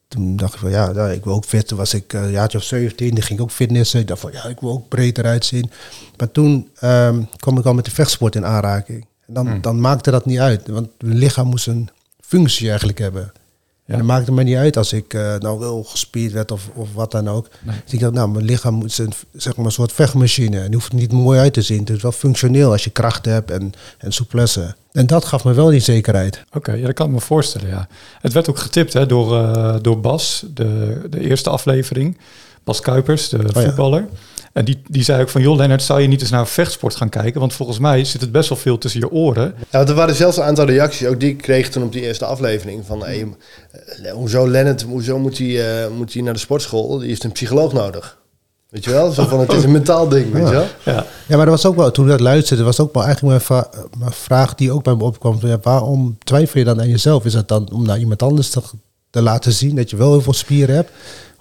[0.08, 1.66] toen dacht ik van, ja, nou, ik wil ook fit.
[1.68, 4.00] Toen was ik eh, een jaartje of 17, die ging ik ook fitnessen.
[4.00, 5.70] Ik dacht van, ja, ik wil ook breed eruit zien.
[6.16, 9.06] Maar toen ehm, kwam ik al met de vechtsport in aanraking.
[9.26, 11.88] En dan, dan maakte dat niet uit, want mijn lichaam moest een
[12.30, 13.32] functie eigenlijk hebben.
[13.84, 13.96] Ja.
[13.96, 16.88] En dat maakte me niet uit als ik eh, nou wel gespierd werd of, of
[16.94, 17.48] wat dan ook.
[17.84, 20.60] Dus ik dacht, nou, mijn lichaam moet een, zeg maar, een soort vechtmachine.
[20.60, 21.78] En die hoeft niet mooi uit te zien.
[21.78, 24.74] Het is wel functioneel als je kracht hebt en, en souplesse.
[24.92, 26.44] En dat gaf me wel die zekerheid.
[26.52, 27.88] Oké, ja, dat kan ik me voorstellen, ja.
[28.20, 32.18] Het werd ook getipt hè, door, eh, door Bas, de, de eerste aflevering.
[32.64, 33.62] Bas Kuipers, de ja.
[33.62, 34.08] voetballer.
[34.52, 37.08] En die, die zei ook van, joh Lennart, zou je niet eens naar vechtsport gaan
[37.08, 37.40] kijken?
[37.40, 39.54] Want volgens mij zit het best wel veel tussen je oren.
[39.70, 42.24] Ja, er waren zelfs een aantal reacties, ook die ik kreeg toen op die eerste
[42.24, 42.86] aflevering.
[42.86, 43.26] Van, hey,
[44.02, 46.98] eh, hoezo Lennart, hoezo moet hij, eh, moet hij naar de sportschool?
[46.98, 48.18] Die heeft een psycholoog nodig.
[48.68, 49.10] Weet je wel?
[49.10, 50.66] Zo van, het is een mentaal ding, weet je wel?
[50.84, 53.32] Ja, Ja, maar dat was ook wel, toen ik dat luisterde, was ook wel eigenlijk
[53.34, 55.40] mijn, vra- mijn vraag die ook bij me opkwam.
[55.40, 57.24] Van, ja, waarom twijfel je dan aan jezelf?
[57.24, 58.60] Is dat dan om naar iemand anders te,
[59.10, 60.90] te laten zien dat je wel heel veel spieren hebt?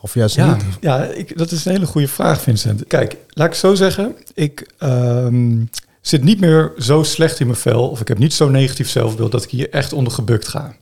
[0.02, 0.64] Of juist ja, niet?
[0.82, 2.88] ja ik, dat is een hele goede vraag, Vincent.
[2.88, 4.16] Kijk, laat ik zo zeggen.
[4.34, 5.64] Ik ehm,
[6.02, 7.90] zit niet meer zo slecht in mijn vel...
[7.90, 9.32] of ik heb niet zo'n negatief zelfbeeld...
[9.32, 10.76] dat ik hier echt onder gebukt ga.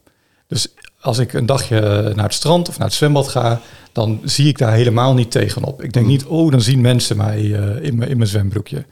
[0.47, 0.67] Dus
[1.01, 3.61] als ik een dagje naar het strand of naar het zwembad ga...
[3.91, 5.83] dan zie ik daar helemaal niet tegenop.
[5.83, 8.85] Ik denk niet, oh, dan zien mensen mij eh, in, mijn, in mijn zwembroekje.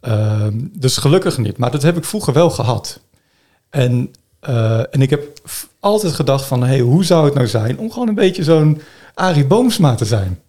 [0.00, 1.56] Ehm, dus gelukkig niet.
[1.56, 3.00] Maar dat heb ik vroeger wel gehad.
[3.70, 5.40] En, eh, en ik heb
[5.80, 8.80] altijd gedacht van, hey, hoe zou het nou zijn om gewoon een beetje zo'n
[9.14, 10.40] Arie Boomsma te zijn?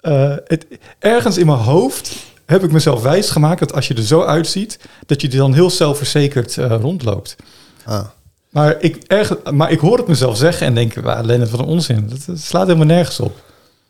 [0.00, 0.66] Eh, het,
[0.98, 5.20] ergens in mijn hoofd heb ik mezelf wijsgemaakt dat als je er zo uitziet, dat
[5.20, 7.36] je dan heel zelfverzekerd eh, rondloopt.
[7.84, 8.06] Ah.
[8.48, 11.66] Maar ik, erg, maar ik hoor het mezelf zeggen en denk, waar Lennart, wat een
[11.66, 12.08] onzin.
[12.08, 13.40] Dat, dat slaat helemaal nergens op.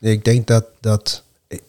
[0.00, 1.22] Ik denk dat, dat,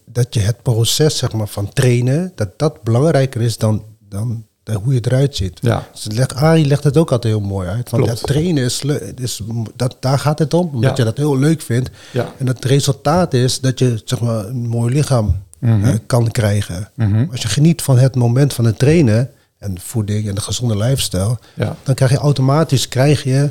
[0.06, 4.46] dat je het proces zeg maar, van trainen, dat dat belangrijker is dan, dan
[4.84, 5.60] hoe je eruit ziet.
[5.62, 5.88] Ja.
[6.04, 7.90] Dus Arie legt het ook altijd heel mooi uit.
[7.90, 8.84] Want ja, trainen is,
[9.16, 9.42] is
[9.76, 10.96] dat, daar gaat het om, omdat Ja.
[10.98, 11.90] je dat heel leuk vindt.
[12.12, 12.32] Ja.
[12.38, 15.86] En het resultaat is dat je zeg maar, een mooi lichaam Mhm.
[15.86, 16.90] eh, kan krijgen.
[17.32, 21.38] Als je geniet van het moment van het trainen en voeding en de gezonde lifestyle,
[21.56, 21.76] Ja.
[21.84, 23.50] dan krijg je automatisch krijg je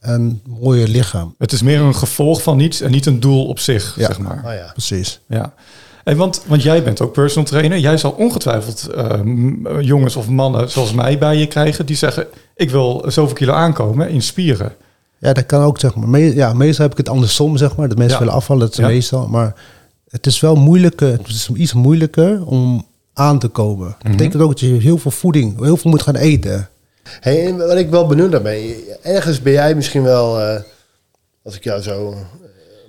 [0.00, 1.34] een mooier lichaam.
[1.38, 4.42] Het is meer een gevolg van iets en niet een doel op zich, zeg maar.
[4.44, 4.70] Ah ja.
[4.72, 5.20] Precies.
[5.28, 5.54] Ja.
[6.04, 7.78] En want, want jij bent ook personal trainer.
[7.78, 11.86] Jij zal ongetwijfeld eh, m- jongens of mannen zoals mij bij je krijgen...
[11.86, 14.72] die zeggen, ik wil zoveel kilo aankomen in spieren.
[15.18, 16.08] Ja, dat kan ook, zeg maar.
[16.08, 17.88] Me- ja, meestal heb ik het andersom, zeg maar.
[17.88, 18.24] Dat mensen Ja.
[18.24, 18.86] willen afvallen, dat is Ja.
[18.86, 19.28] meestal.
[19.28, 19.54] Maar
[20.08, 23.86] het is wel moeilijker, het is iets moeilijker om aan te komen.
[23.88, 23.96] Mhm.
[24.02, 26.68] Dat betekent ook dat je heel veel voeding, heel veel moet gaan eten.
[27.20, 28.60] Hey, en wat ik wel benieuwd naar ben,
[29.02, 30.60] ergens ben jij misschien wel, eh,
[31.44, 32.18] als ik jou zo eh,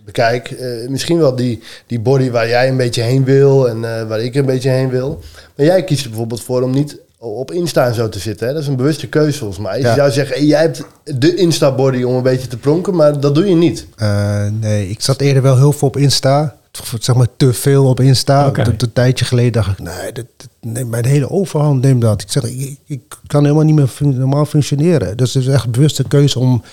[0.06, 4.08] bekijk, eh, misschien wel die, die body waar jij een beetje heen wil en eh,
[4.08, 5.20] waar ik een beetje heen wil.
[5.56, 8.48] Maar jij kiest er bijvoorbeeld voor om niet op Insta en zo te zitten.
[8.48, 8.54] Hè?
[8.54, 9.80] Dat is een bewuste keuze volgens mij.
[9.80, 9.90] Ja.
[9.90, 13.36] Je zou zeggen, hey, jij hebt de Insta-body om een beetje te pronken, maar dat
[13.36, 13.86] doe je niet.
[13.96, 16.56] Eh, nee, ik zat eerder wel heel veel op Insta.
[17.00, 18.48] Zeg maar te veel op Insta.
[18.48, 18.64] Oké.
[18.64, 22.22] Dat- Een tijdje geleden dacht ik, nee, dit, dit- nee, mijn hele overhand neemt dat.
[22.22, 25.18] Ik zeg, ik, ik kan helemaal niet meer fun- normaal functioneren.
[25.18, 26.64] Dus het is echt een bewuste keuze om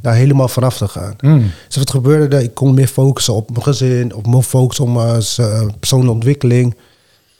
[0.00, 1.14] daar helemaal vanaf te gaan.
[1.18, 1.50] Hmm.
[1.66, 2.42] Dus wat gebeurde er?
[2.42, 6.74] Ik kon meer focussen op mijn gezin, op mijn focus op mijn eh, persoonlijke ontwikkeling.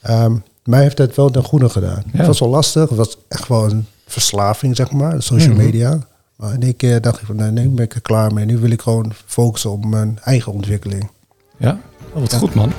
[0.03, 2.03] Ehm mij heeft het wel ten goede gedaan.
[2.13, 2.19] Ja.
[2.19, 5.65] Het was wel lastig, het was echt wel een verslaving, zeg maar, social Mhm.
[5.65, 5.99] media.
[6.37, 8.45] Maar in één keer dacht ik van, nee, nu ben ik er klaar mee.
[8.45, 11.11] Nu wil ik gewoon focussen op mijn eigen ontwikkeling.
[11.57, 11.79] Ja,
[12.15, 12.73] oh, wat goed man.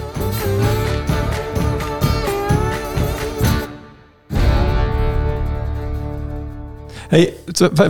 [7.09, 7.33] Hey,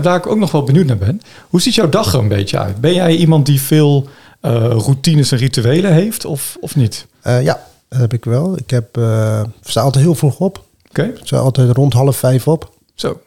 [0.01, 1.21] waar ik ook nog wel benieuwd naar ben.
[1.49, 2.82] Hoe ziet jouw dag er een beetje uit?
[2.82, 4.08] Ben jij iemand die veel
[4.39, 7.06] eh, routines en rituelen heeft of, of niet?
[7.21, 8.58] Eh, ja, dat heb ik wel.
[8.58, 10.63] Ik heb, eh, sta altijd heel vroeg op.
[10.89, 12.71] Oké, Ik sta altijd rond half vijf op.
[12.95, 13.21] zo.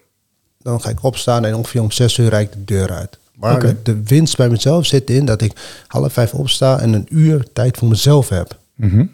[0.62, 3.18] Dan ga ik opstaan en ongeveer om zes uur rijd ik de deur uit.
[3.34, 5.52] Maar de, winst bij mezelf zit in dat ik
[5.86, 8.58] half vijf opsta en een uur tijd voor mezelf heb.
[8.74, 9.06] Mhm.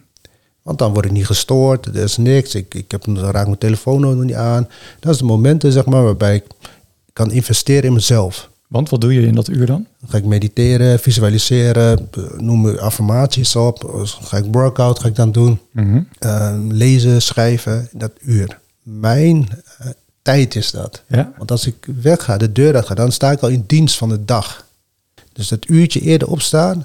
[0.63, 2.55] Want dan word ik niet gestoord, er is niks.
[2.55, 4.69] Ik, ik heb, dan raak mijn telefoon nog niet aan.
[5.01, 6.45] Dat is de momenten zeg maar, waarbij ik
[7.13, 8.51] kan investeren in mezelf.
[8.71, 9.87] Want wat doe je in dat uur dan?
[10.01, 14.05] Dan ga ik mediteren, visualiseren, noem me affirmaties op.
[14.23, 15.59] Ga ik workout ga ik dan doen.
[15.73, 16.03] Mhm.
[16.19, 18.59] Eh, lezen, schrijven, dat uur.
[18.83, 19.87] Mijn eh,
[20.23, 21.03] tijd is dat.
[21.07, 21.33] Ja.
[21.39, 24.09] Want als ik wegga, de deur uit ga, dan sta ik al in dienst van
[24.09, 24.65] de dag.
[25.33, 26.85] Dus dat uurtje eerder opstaan,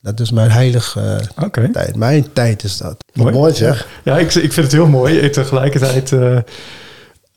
[0.00, 1.00] dat is mijn heilige
[1.36, 1.96] eh, tijd.
[1.96, 3.04] Mijn tijd is dat.
[3.12, 3.88] Mooi zeg.
[4.04, 5.20] Ja, ik, ik vind het heel mooi.
[5.20, 6.38] En tegelijkertijd, eh,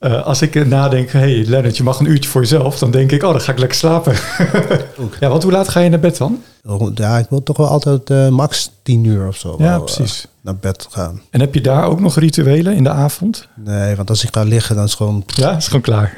[0.04, 3.24] eh, als ik nadenk, hey Lennart, je mag een uurtje voor jezelf, dan denk ik,
[3.24, 4.14] oh, dan ga ik lekker slapen.
[5.20, 6.42] ja, want hoe laat ga je naar bed dan?
[6.96, 9.94] Ja, ik wil toch wel altijd eh, max tien uur of zo Ja, wel, eh,
[9.94, 10.28] precies.
[10.42, 11.22] naar bed gaan.
[11.30, 13.48] En heb je daar ook nog rituelen in de avond?
[13.56, 15.24] Nee, want als ik ga liggen, dan is gewoon...
[15.26, 16.18] Ja, is gewoon klaar.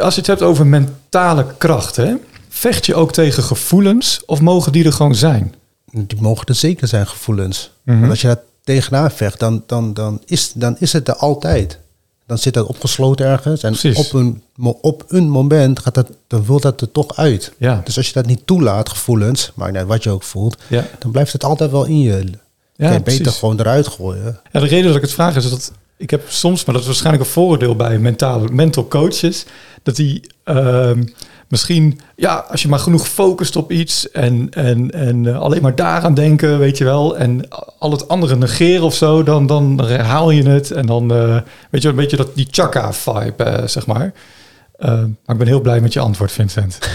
[0.00, 2.14] Als je het hebt over mentale kracht, hè,
[2.48, 5.54] vecht je ook tegen gevoelens of mogen die er gewoon zijn?
[5.90, 7.70] Die mogen er zeker zijn, gevoelens.
[7.84, 11.78] Maar als je daar tegenaan vecht, dan, dan, dan, is, dan is het er altijd.
[12.28, 13.62] Dan zit dat opgesloten ergens.
[13.62, 13.96] En Precies.
[14.06, 14.42] op een,
[14.80, 17.52] op een moment gaat dat, dan wil dat er toch uit.
[17.58, 17.80] Ja.
[17.84, 20.84] Dus als je dat niet toelaat, gevoelens, maar net wat je ook voelt, Ja.
[20.98, 22.30] dan blijft het altijd wel in je.
[22.76, 24.40] Ja, je beter gewoon eruit gooien.
[24.52, 26.88] Ja, de reden dat ik het vraag is dat ik heb soms, maar dat is
[26.88, 29.44] waarschijnlijk een voordeel bij mentale mental coaches,
[29.82, 31.04] dat die ehm,
[31.48, 35.74] misschien, ja, als je maar genoeg focust op iets en, en, en eh, alleen maar
[35.74, 40.30] daaraan denken, weet je wel, en al het andere negeren of zo, dan, dan herhaal
[40.30, 41.34] je het en dan, eh,
[41.70, 44.12] weet je, wel, een beetje dat die chakra-vibe, eh, zeg maar.
[44.78, 46.78] Maar ik ben heel blij met je antwoord, Vincent.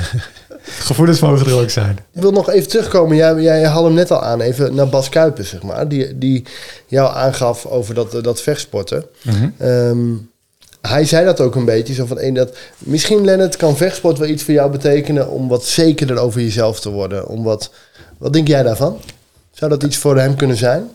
[0.64, 1.98] Gevoelens mogen er ook zijn.
[2.14, 3.16] Ik wil nog even terugkomen.
[3.16, 5.88] Jij, jij had hem net al aan, even naar Bas Kuipers, zeg maar.
[5.88, 6.44] Die, die
[6.88, 9.06] jou aangaf over dat, dat vechtsporten.
[9.58, 10.12] Ehm,
[10.88, 11.94] hij zei dat ook een beetje.
[11.94, 15.30] Zo van, één, dat, misschien, Lennart, kan vechtsport wel iets voor jou betekenen...
[15.30, 17.28] om wat zekerder over jezelf te worden.
[17.28, 17.72] Om wat,
[18.18, 19.00] wat denk jij daarvan?
[19.52, 20.90] Zou dat iets voor hem kunnen zijn?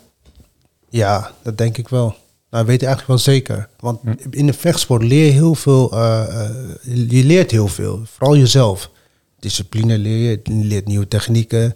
[0.88, 2.14] Ja, dat denk ik wel.
[2.51, 3.68] Nou, weet ik eigenlijk wel zeker.
[3.81, 5.92] Want in de vechtsport leer je heel veel.
[5.92, 6.51] eh, eh,
[7.09, 8.03] je leert heel veel.
[8.05, 8.90] Vooral jezelf.
[9.40, 10.40] Discipline leer je.
[10.42, 11.74] Je leert nieuwe technieken.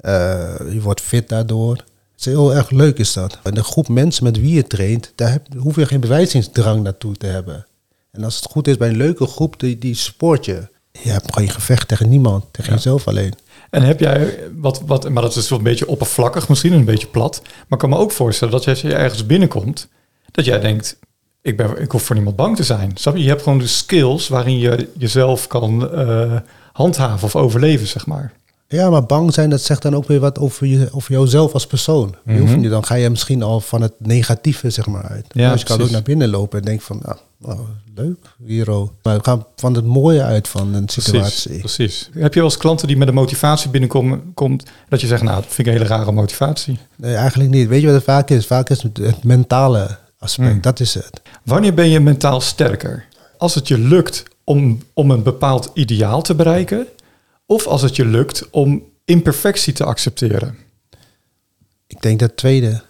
[0.00, 1.84] Eh, je wordt fit daardoor.
[2.26, 3.38] Is heel erg leuk is dat.
[3.42, 7.16] En de groep mensen met wie je traint, daar heb, hoef je geen bewijzingsdrang naartoe
[7.16, 7.66] te hebben.
[8.10, 10.68] En als het goed is bij een leuke groep, die, die sport je.
[11.02, 13.34] Je hebt geen gevecht tegen niemand, tegen jezelf alleen.
[13.70, 17.06] En heb jij wat, wat, maar dat is wel een beetje oppervlakkig misschien, een beetje
[17.06, 17.40] plat.
[17.42, 19.88] Maar ik kan me ook voorstellen dat als je ergens binnenkomt,
[20.30, 20.98] dat jij denkt,
[21.42, 22.90] ik, ben, ik hoef voor niemand bang te zijn.
[22.94, 23.22] Snap je?
[23.22, 26.36] Je hebt gewoon de skills waarin je jezelf kan eh,
[26.72, 28.32] handhaven of overleven, zeg maar.
[28.68, 31.66] Ja, maar bang zijn, dat zegt dan ook weer wat over, je, over jouzelf als
[31.66, 32.14] persoon.
[32.24, 35.26] Je hoeft niet, dan ga je misschien al van het negatieve zeg maar uit.
[35.28, 37.58] Ja, dus je kan ook naar binnen lopen en denken van, nou, nou,
[37.94, 38.88] leuk, hier oh.
[39.02, 41.58] Maar we gaan van het mooie uit van een situatie.
[41.58, 42.10] precies.
[42.12, 45.34] Heb je wel eens klanten die met een motivatie binnenkomen, komt, dat je zegt, nou,
[45.42, 46.78] dat vind ik een hele rare motivatie.
[46.96, 47.68] Nee, eigenlijk niet.
[47.68, 48.46] Weet je wat het vaak is?
[48.46, 50.60] Vaak is het, het mentale aspect, Hmm.
[50.60, 51.20] dat is het.
[51.42, 53.04] Wanneer ben je mentaal sterker?
[53.38, 56.86] Als het je lukt om, om een bepaald ideaal te bereiken,
[57.46, 60.56] of als het je lukt om imperfectie te accepteren?
[61.86, 62.82] Ik denk dat tweede,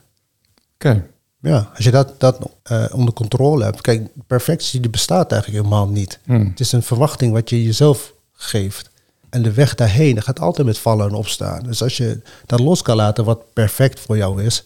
[0.75, 1.07] Oké.
[1.41, 3.81] ja, als je dat, dat eh, onder controle hebt.
[3.81, 6.19] Kijk, perfectie die bestaat eigenlijk helemaal niet.
[6.25, 6.47] Hmm.
[6.49, 8.91] Het is een verwachting wat je jezelf geeft.
[9.31, 11.63] En de weg daarheen, dat gaat altijd met vallen en opstaan.
[11.63, 14.65] Dus als je dat los kan laten wat perfect voor jou is,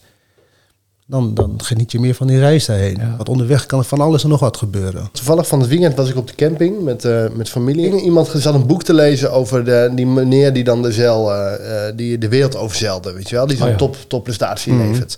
[1.09, 2.97] dan, dan geniet je meer van die reis daarheen.
[2.99, 3.13] Ja.
[3.17, 5.09] Want onderweg kan er van alles en nog wat gebeuren.
[5.11, 8.01] Toevallig van het weekend was ik op de camping met, eh, met familie.
[8.01, 11.87] Iemand zat een boek te lezen over de, die meneer die dan de zeil, eh,
[11.87, 13.47] eh, die de wereld overzeilde, weet je wel.
[13.47, 13.77] Die zo'n Oh ja.
[13.77, 15.17] top, topprestatie levert.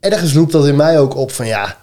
[0.00, 1.76] Ergens roept dat in mij ook op van ja,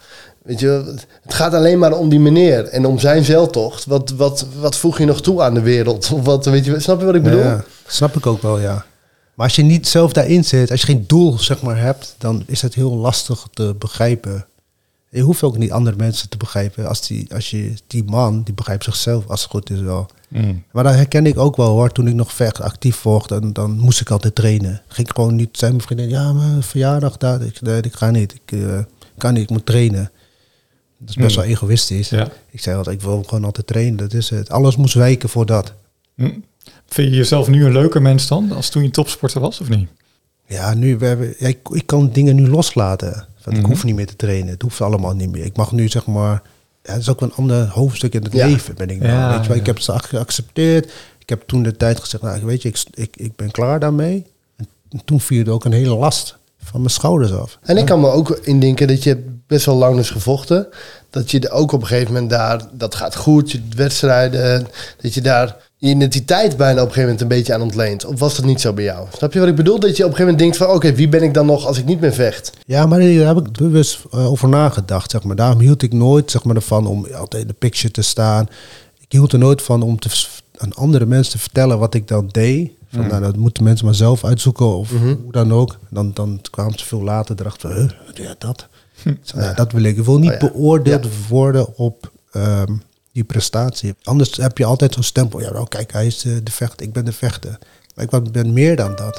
[0.44, 3.86] weet je, het gaat alleen maar om die meneer en om zijn zeiltocht.
[3.86, 6.12] Wat, wat, wat voeg je nog toe aan de wereld?
[6.14, 7.40] Of wat, weet je, snap je wat ik bedoel?
[7.40, 8.86] Ja, snap ik ook wel, ja.
[9.38, 12.44] Maar als je niet zelf daarin zit, als je geen doel zeg maar, hebt, dan
[12.46, 14.46] is het heel lastig te begrijpen.
[15.10, 16.88] Je hoeft ook niet andere mensen te begrijpen.
[16.88, 20.08] Als die, als je, die man, die begrijpt zichzelf als het goed is wel.
[20.28, 20.64] Mm.
[20.72, 21.92] Maar dat herken ik ook wel hoor.
[21.92, 24.82] Toen ik nog vecht actief volgde, dan, dan moest ik altijd trainen.
[24.88, 27.42] Ging ik gewoon niet, zei mijn vriendin, ja, maar verjaardag daar.
[27.42, 28.34] Ik, nee, ik ga niet.
[28.34, 28.80] Ik eh,
[29.18, 30.12] kan niet, ik moet trainen.
[31.00, 31.44] Dat is best Hmm.
[31.44, 32.10] wel egoïstisch.
[32.10, 32.28] Ja.
[32.50, 33.98] Ik zei altijd, ik wil gewoon altijd trainen.
[33.98, 34.50] Dat is het.
[34.50, 35.74] Alles moest wijken voor dat.
[36.16, 36.44] Mm.
[36.88, 39.90] Vind je jezelf nu een leuker mens dan, als toen je topsporter was, of niet?
[40.48, 43.12] Ja, nu we hebben, ja, ik, ik kan dingen nu loslaten.
[43.44, 43.60] Want Mhm.
[43.60, 44.50] Ik hoef niet meer te trainen.
[44.50, 45.46] Het hoeft allemaal niet meer.
[45.46, 46.42] Ik mag nu zeg maar
[46.84, 48.48] ja, het is ook een ander hoofdstuk in het Ja.
[48.48, 49.12] leven, ben ik nou.
[49.12, 50.86] Ja, weet je wel, ik heb ze geaccepteerd.
[51.20, 54.26] Ik heb toen de tijd gezegd, nou, weet je, ik, ik, ik ben klaar daarmee.
[54.58, 57.58] En toen viel er ook een hele last van mijn schouders af.
[57.62, 60.68] En ik kan me ook indenken dat je best wel lang is gevochten.
[61.10, 64.68] Dat je er ook op een gegeven moment daar, dat gaat goed, je wedstrijden,
[65.02, 68.06] dat je daar identiteit bijna op een gegeven moment een beetje aan ontleent.
[68.06, 69.08] Of was dat niet zo bij jou?
[69.18, 69.80] Snap je wat ik bedoel?
[69.80, 71.78] Dat je op een gegeven moment denkt van, oké, wie ben ik dan nog als
[71.78, 72.52] ik niet meer vecht?
[72.66, 75.36] Ja, maar daar heb ik bewust eh, over nagedacht, zeg maar.
[75.36, 78.48] Daarom hield ik nooit, zeg maar, ervan om altijd in de picture te staan.
[79.00, 80.10] Ik hield er nooit van om te,
[80.58, 82.72] aan andere mensen te vertellen wat ik dan deed.
[82.92, 85.78] Van, nou, dat moeten mensen maar zelf uitzoeken of hoe dan ook.
[85.90, 88.68] Dan, dan kwamen ze veel later erachter van, huh, jij dat?
[89.22, 89.98] Zo, nou, dat wil ik.
[89.98, 90.48] Ik wil niet Oh ja.
[90.52, 91.10] beoordeeld Ja.
[91.30, 92.72] worden op ehm,
[93.18, 93.94] die prestatie.
[94.04, 95.40] Anders heb je altijd zo'n stempel.
[95.40, 97.58] Ja, nou kijk, hij is de, de vechter, ik ben de vechter.
[97.96, 99.16] Maar ik ben meer dan dat.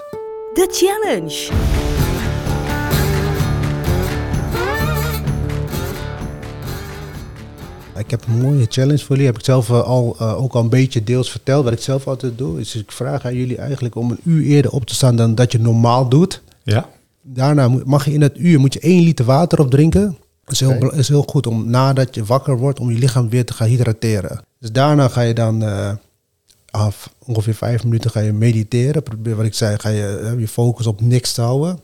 [0.54, 1.50] De challenge.
[7.96, 9.26] Ik heb een mooie challenge voor jullie.
[9.26, 11.64] Heb ik zelf eh, al, eh, ook al een beetje deels verteld.
[11.64, 12.60] Wat ik zelf altijd doe.
[12.60, 15.52] Is ik vraag aan jullie eigenlijk om een uur eerder op te staan dan dat
[15.52, 16.42] je normaal doet.
[16.62, 16.88] Ja?
[17.22, 20.16] Daarna mag je in het uur moet je één liter water opdrinken.
[20.48, 23.44] Dat is bela- is heel goed om nadat je wakker wordt, om je lichaam weer
[23.44, 24.44] te gaan hydrateren.
[24.58, 25.92] Dus daarna ga je dan eh,
[26.70, 29.02] af ongeveer vijf minuten ga je mediteren.
[29.02, 31.78] Probeer wat ik zei, ga je eh, je focus op niks te houden.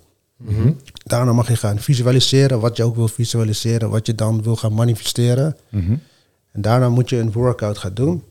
[1.05, 4.75] Daarna mag je gaan visualiseren wat je ook wil visualiseren, wat je dan wil gaan
[4.75, 5.57] manifesteren.
[5.69, 5.95] Mhm.
[6.53, 8.23] En daarna moet je een workout gaan doen.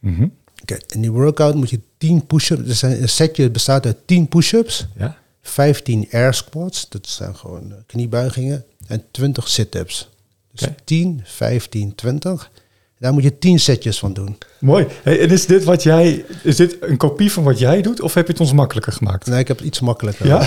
[0.00, 0.26] Mhm.
[0.62, 2.64] Oké, in die workout moet je 10 push-ups.
[2.66, 5.16] Dus een setje bestaat uit 10 push-ups, Ja?
[5.42, 10.08] 15 air squats, dat zijn gewoon eh, kniebuigingen, en 20 sit-ups.
[10.52, 10.74] Dus Oké.
[10.84, 12.50] 10, 15, 20.
[12.98, 14.38] Daar moet je 10 setjes van doen.
[14.60, 14.86] Mooi.
[15.02, 16.24] Hey, en is dit wat jij...
[16.42, 18.00] Is dit een kopie van wat jij doet?
[18.00, 19.26] Of heb je het ons makkelijker gemaakt?
[19.26, 20.26] Nee, ik heb het iets makkelijker.
[20.26, 20.46] Ja?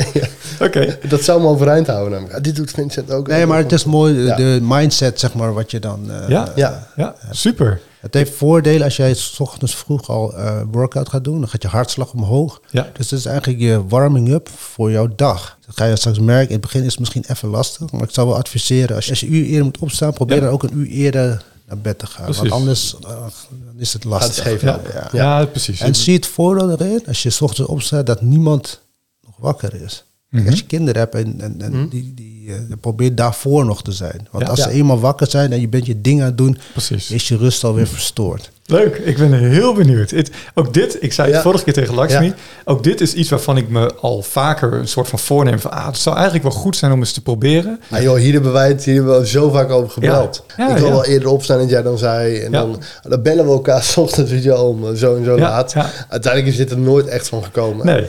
[0.66, 0.98] Oké.
[1.08, 2.12] Dat zou me overeind houden.
[2.20, 2.44] namelijk.
[2.44, 3.26] Dit doet Vincent ook.
[3.28, 4.36] Nee, maar het is mooi, de- Ja.
[4.36, 6.10] de mindset, zeg maar, wat je dan...
[6.10, 6.52] eh, Ja?
[6.56, 6.88] Ja.
[6.96, 7.80] Ja, super.
[8.00, 11.40] Het heeft voordelen als jij s ochtends vroeg al eh, workout gaat doen.
[11.40, 12.60] Dan gaat je hartslag omhoog.
[12.70, 12.90] Ja.
[12.92, 15.58] Dus dat is eigenlijk je warming-up voor jouw dag.
[15.66, 16.46] Dat ga je straks merken.
[16.48, 17.92] In het begin is het misschien even lastig.
[17.92, 20.36] Maar ik zou wel adviseren, als je, als je een uur eerder moet opstaan, probeer
[20.36, 20.42] Ja.
[20.42, 22.24] dan ook een uur eerder naar bed te gaan.
[22.24, 22.40] Precies.
[22.40, 23.08] Want anders eh,
[23.48, 24.44] dan is het lastig.
[24.44, 25.08] Het Ja, ja.
[25.12, 25.44] Ja.
[25.44, 25.80] precies.
[25.80, 28.80] En zie het voordeel erin, als je s ochtends opstaat, dat niemand
[29.26, 30.04] nog wakker is.
[30.30, 30.46] Mhm.
[30.46, 32.37] Als je kinderen hebt en, en, en die, die
[32.80, 34.28] probeer daarvoor nog te zijn.
[34.30, 34.50] Want Ja.
[34.50, 37.10] als ze eenmaal wakker zijn en je bent je ding aan het doen, Precies.
[37.10, 38.50] is je rust alweer verstoord.
[38.66, 40.10] Leuk, ik ben heel benieuwd.
[40.10, 42.32] Het, ook dit, ik zei het vorige keer tegen Lakshmi,
[42.64, 45.86] ook dit is iets waarvan ik me al vaker een soort van voorneem van, ah,
[45.86, 47.80] het zou eigenlijk wel goed zijn om eens te proberen.
[47.90, 50.44] Ah, joh, hier hebben wij het hier hebben we zo vaak over gebeld.
[50.70, 52.38] Ik wil wel eerder opstaan dan jij dan zei.
[52.38, 55.74] En dan, dan bellen we elkaar soms je wel, om eh, zo en zo laat.
[56.08, 57.86] Uiteindelijk is dit er nooit echt van gekomen.
[57.86, 58.06] Nee.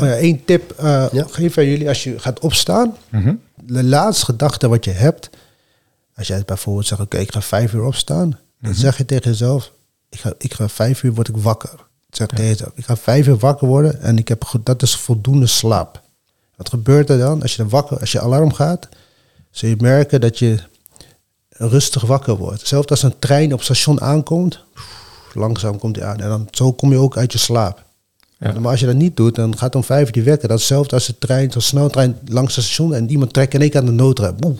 [0.00, 1.24] Één tip eh Ja.
[1.30, 2.96] geef aan jullie als je gaat opstaan.
[3.08, 3.34] Mhm.
[3.66, 5.30] De laatste gedachte wat je hebt,
[6.16, 9.72] als jij bijvoorbeeld zegt, oké, ik ga vijf uur opstaan, dan zeg je tegen jezelf,
[10.08, 11.86] ik ga, ik ga vijf uur word ik wakker.
[12.10, 15.46] Zeg tegen jezelf, ik ga vijf uur wakker worden en ik heb, dat is voldoende
[15.46, 16.02] slaap.
[16.56, 18.88] Wat gebeurt er dan als je, dan wakker, als je alarm gaat?
[19.50, 20.58] Zul je merken dat je
[21.48, 22.66] rustig wakker wordt.
[22.66, 24.64] Zelfs als een trein op station aankomt,
[25.32, 26.20] langzaam komt hij aan.
[26.20, 27.84] En dan, zo kom je ook uit je slaap.
[28.42, 28.52] Ja.
[28.60, 30.48] Maar als je dat niet doet, dan gaat om vijf uur die wekker.
[30.48, 33.60] Dat is hetzelfde als de trein, zo'n sneltrein langs het station en iemand trekt in
[33.60, 34.34] één keer aan de noodrem.
[34.44, 34.58] Oeh.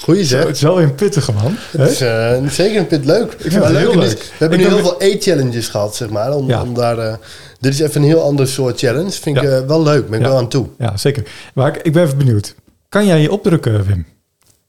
[0.00, 0.46] Goeie Zo, zeg.
[0.46, 1.54] het is wel een pittige man.
[1.70, 1.88] Het hè?
[1.90, 3.34] is eh, zeker een pit leuk.
[3.38, 4.18] vind het heel is, leuk.
[4.18, 6.32] We hebben Ik nu heel veel eet-challenges gehad, zeg maar.
[6.34, 6.62] Om, Ja.
[6.62, 7.14] om daar, eh,
[7.60, 9.10] dit is even een heel ander soort challenge.
[9.10, 10.08] Vind ik eh, wel leuk.
[10.08, 10.30] Ben ik Ja.
[10.30, 10.66] wel aan toe.
[10.78, 11.22] Ja, zeker.
[11.54, 12.54] Maar ik, ik ben even benieuwd.
[12.88, 14.06] Kan jij je opdrukken, Wim?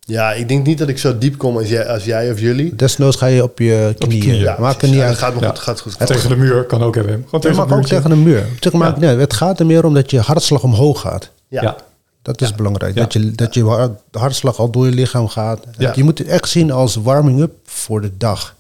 [0.07, 2.75] Ja, ik denk niet dat ik zo diep kom als jij, als jij of jullie.
[2.75, 4.35] Desnoods ga je op je knieën.
[4.35, 5.09] Ja, Maakt er niet Ja, uit.
[5.11, 5.49] dat gaat, nog Ja.
[5.49, 5.97] goed, gaat goed.
[5.97, 7.05] En tegen de muur kan ook, Wim?
[7.05, 8.45] Gewoon Je tegen mag het ook tegen een muur.
[8.73, 11.29] Maakt het gaat er meer om dat je hartslag omhoog gaat.
[11.47, 11.61] Ja.
[11.61, 11.75] Ja.
[12.21, 12.95] Dat is belangrijk.
[12.95, 13.01] Ja.
[13.01, 15.63] Dat, je, dat je hart- hartslag al door je lichaam gaat.
[15.77, 15.91] Ja.
[15.95, 18.55] Je moet het echt zien als warming-up voor de dag.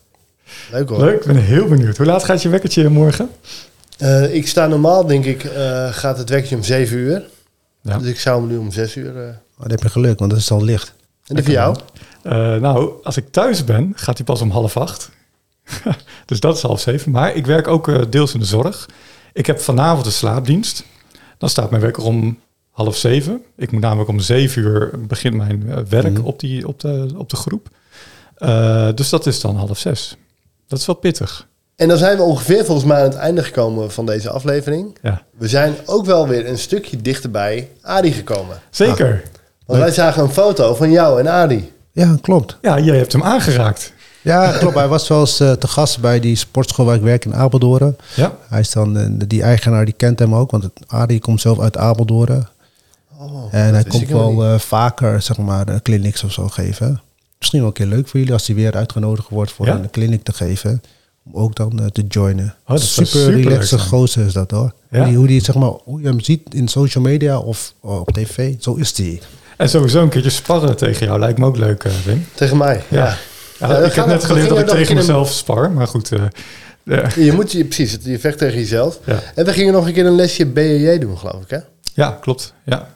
[0.71, 0.99] Leuk hoor.
[0.99, 1.97] Leuk, ik ben heel benieuwd.
[1.97, 3.29] Hoe laat gaat je wekkertje morgen?
[3.97, 7.23] Eh, ik sta normaal, denk ik, eh, gaat het wekje om 7 uur.
[7.81, 7.97] Ja.
[7.97, 9.13] Dus ik zou hem nu om 6 uur.
[9.13, 10.93] Maar dan heb je geluk, want dat is al licht.
[11.27, 11.75] En die voor jou?
[12.23, 15.09] Eh, nou, als ik thuis ben, gaat hij pas om half acht.
[16.25, 17.11] dus dat is half zeven.
[17.11, 18.89] Maar ik werk ook eh, deels in de zorg.
[19.33, 20.83] Ik heb vanavond een slaapdienst.
[21.37, 22.39] Dan staat mijn wekker om
[22.71, 23.43] half zeven.
[23.57, 26.21] Ik moet namelijk om zeven uur begint mijn eh, werk Mhm.
[26.25, 27.67] op, die, op, de, op de groep.
[28.95, 30.17] Dus dat is dan half zes.
[30.67, 31.47] Dat is wel pittig.
[31.75, 34.97] En dan zijn we ongeveer volgens mij aan het einde gekomen van deze aflevering.
[35.01, 38.61] Ja, We zijn ook wel weer een stukje dichterbij Adi gekomen.
[38.69, 39.23] zeker.
[39.65, 41.71] Want wij zagen een foto van jou en Adi.
[41.91, 42.57] Ja, klopt.
[42.61, 43.93] Ja, jij hebt hem aangeraakt.
[44.21, 44.75] Ja, klopt.
[44.75, 47.95] Hij was wel eens eh, te gast bij die sportschool waar ik werk in Apeldoorn.
[48.15, 51.41] Ja, Hij is dan, eh, die eigenaar die kent hem ook, want het, Arie komt
[51.41, 52.47] zelf uit Apeldoorn.
[53.17, 54.41] Oh, En dat hij komt wel niet.
[54.41, 57.01] eh, vaker, zeg maar, clinics of zo geven.
[57.37, 59.73] misschien wel een keer leuk voor jullie als hij weer uitgenodigd wordt voor Ja?
[59.75, 60.81] een clinic te geven.
[61.25, 62.55] Om ook dan te joinen.
[62.65, 64.73] dat zou super superleuk relaxe gozer is dat hoor.
[64.89, 64.97] Ja.
[64.97, 67.99] Hoe, die, hoe die, zeg maar, hoe je hem ziet in social media of oh,
[67.99, 69.21] op tv, zo is die.
[69.57, 72.25] En sowieso een keertje sparren tegen jou lijkt me ook leuk, eh, Wim.
[72.33, 72.83] Tegen mij.
[72.87, 72.97] Ja.
[73.05, 73.17] Ja.
[73.59, 76.11] Ja, Ja, we ik heb net geleerd dat ik tegen een mezelf spar, maar goed.
[76.11, 76.21] eh,
[76.83, 77.07] ja.
[77.15, 78.99] Je moet je, precies, je vecht tegen jezelf.
[79.05, 79.19] Ja.
[79.35, 81.57] En we gingen nog een keer een lesje BJJ doen, geloof ik, hè?
[81.93, 82.53] ja, klopt.
[82.65, 82.87] Ja,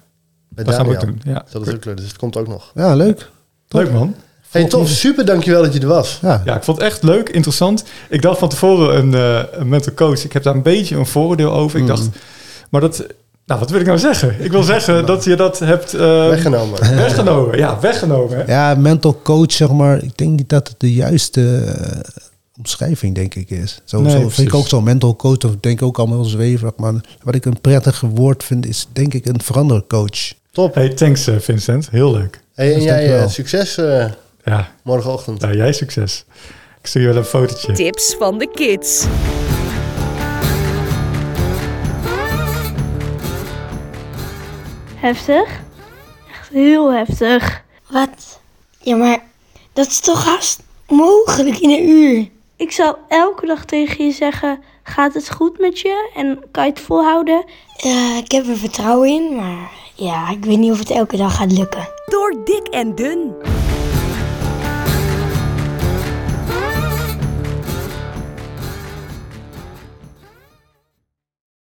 [0.50, 1.22] Bij dat gaan we ook doen.
[1.24, 1.46] Ja.
[1.52, 2.72] Dat is ook leuk, dus het komt ook nog.
[2.76, 3.30] Ja, leuk.
[3.68, 4.16] Leuk man.
[4.50, 6.20] Hey, tof, super, dankjewel dat je er was.
[6.22, 7.84] Ja, Ja, ik vond het echt leuk, interessant.
[8.10, 10.24] Ik dacht van tevoren een, eh, een mental coach.
[10.24, 11.80] Ik heb daar een beetje een vooroordeel over.
[11.80, 12.12] Ik dacht, Mm.
[12.70, 13.06] maar dat...
[13.50, 14.36] Nou, wat wil ik nou zeggen?
[14.44, 16.96] Ik wil zeggen dat je dat hebt eh, Weggenomen.
[16.96, 17.58] weggenomen.
[17.58, 18.38] Ja, weggenomen.
[18.38, 18.44] Hè?
[18.54, 20.04] ja, mental coach, zeg maar.
[20.04, 22.00] Ik denk niet dat het de juiste eh,
[22.58, 23.82] omschrijving, denk ik, is.
[23.84, 24.82] Zo, Nee, zo vind ik ook zo.
[24.82, 26.72] Mental coach, of denk ik ook allemaal zweverig.
[26.78, 26.94] Maar
[27.24, 30.34] wat ik een prettig woord vind, is denk ik een verandercoach.
[30.52, 30.74] Top.
[30.74, 31.88] Hey, thanks eh, Vincent.
[31.92, 32.42] Heel leuk.
[32.56, 34.06] Hey, en Dus jij, succes eh,
[34.44, 35.42] Ja, morgenochtend.
[35.42, 36.26] nou, jij succes.
[36.82, 37.72] Ik stuur je wel een fotootje.
[37.74, 39.06] Tips van de kids.
[45.00, 45.62] Heftig?
[46.32, 47.64] Echt heel heftig.
[47.90, 48.40] Wat?
[48.80, 49.24] Ja, maar
[49.74, 52.30] dat is toch haast mogelijk in een uur?
[52.56, 56.70] Ik zou elke dag tegen je zeggen: gaat het goed met je en kan je
[56.70, 57.46] het volhouden?
[57.78, 61.36] Ja, ik heb er vertrouwen in, maar ja, ik weet niet of het elke dag
[61.36, 61.88] gaat lukken.
[62.06, 63.34] Door dik en dun.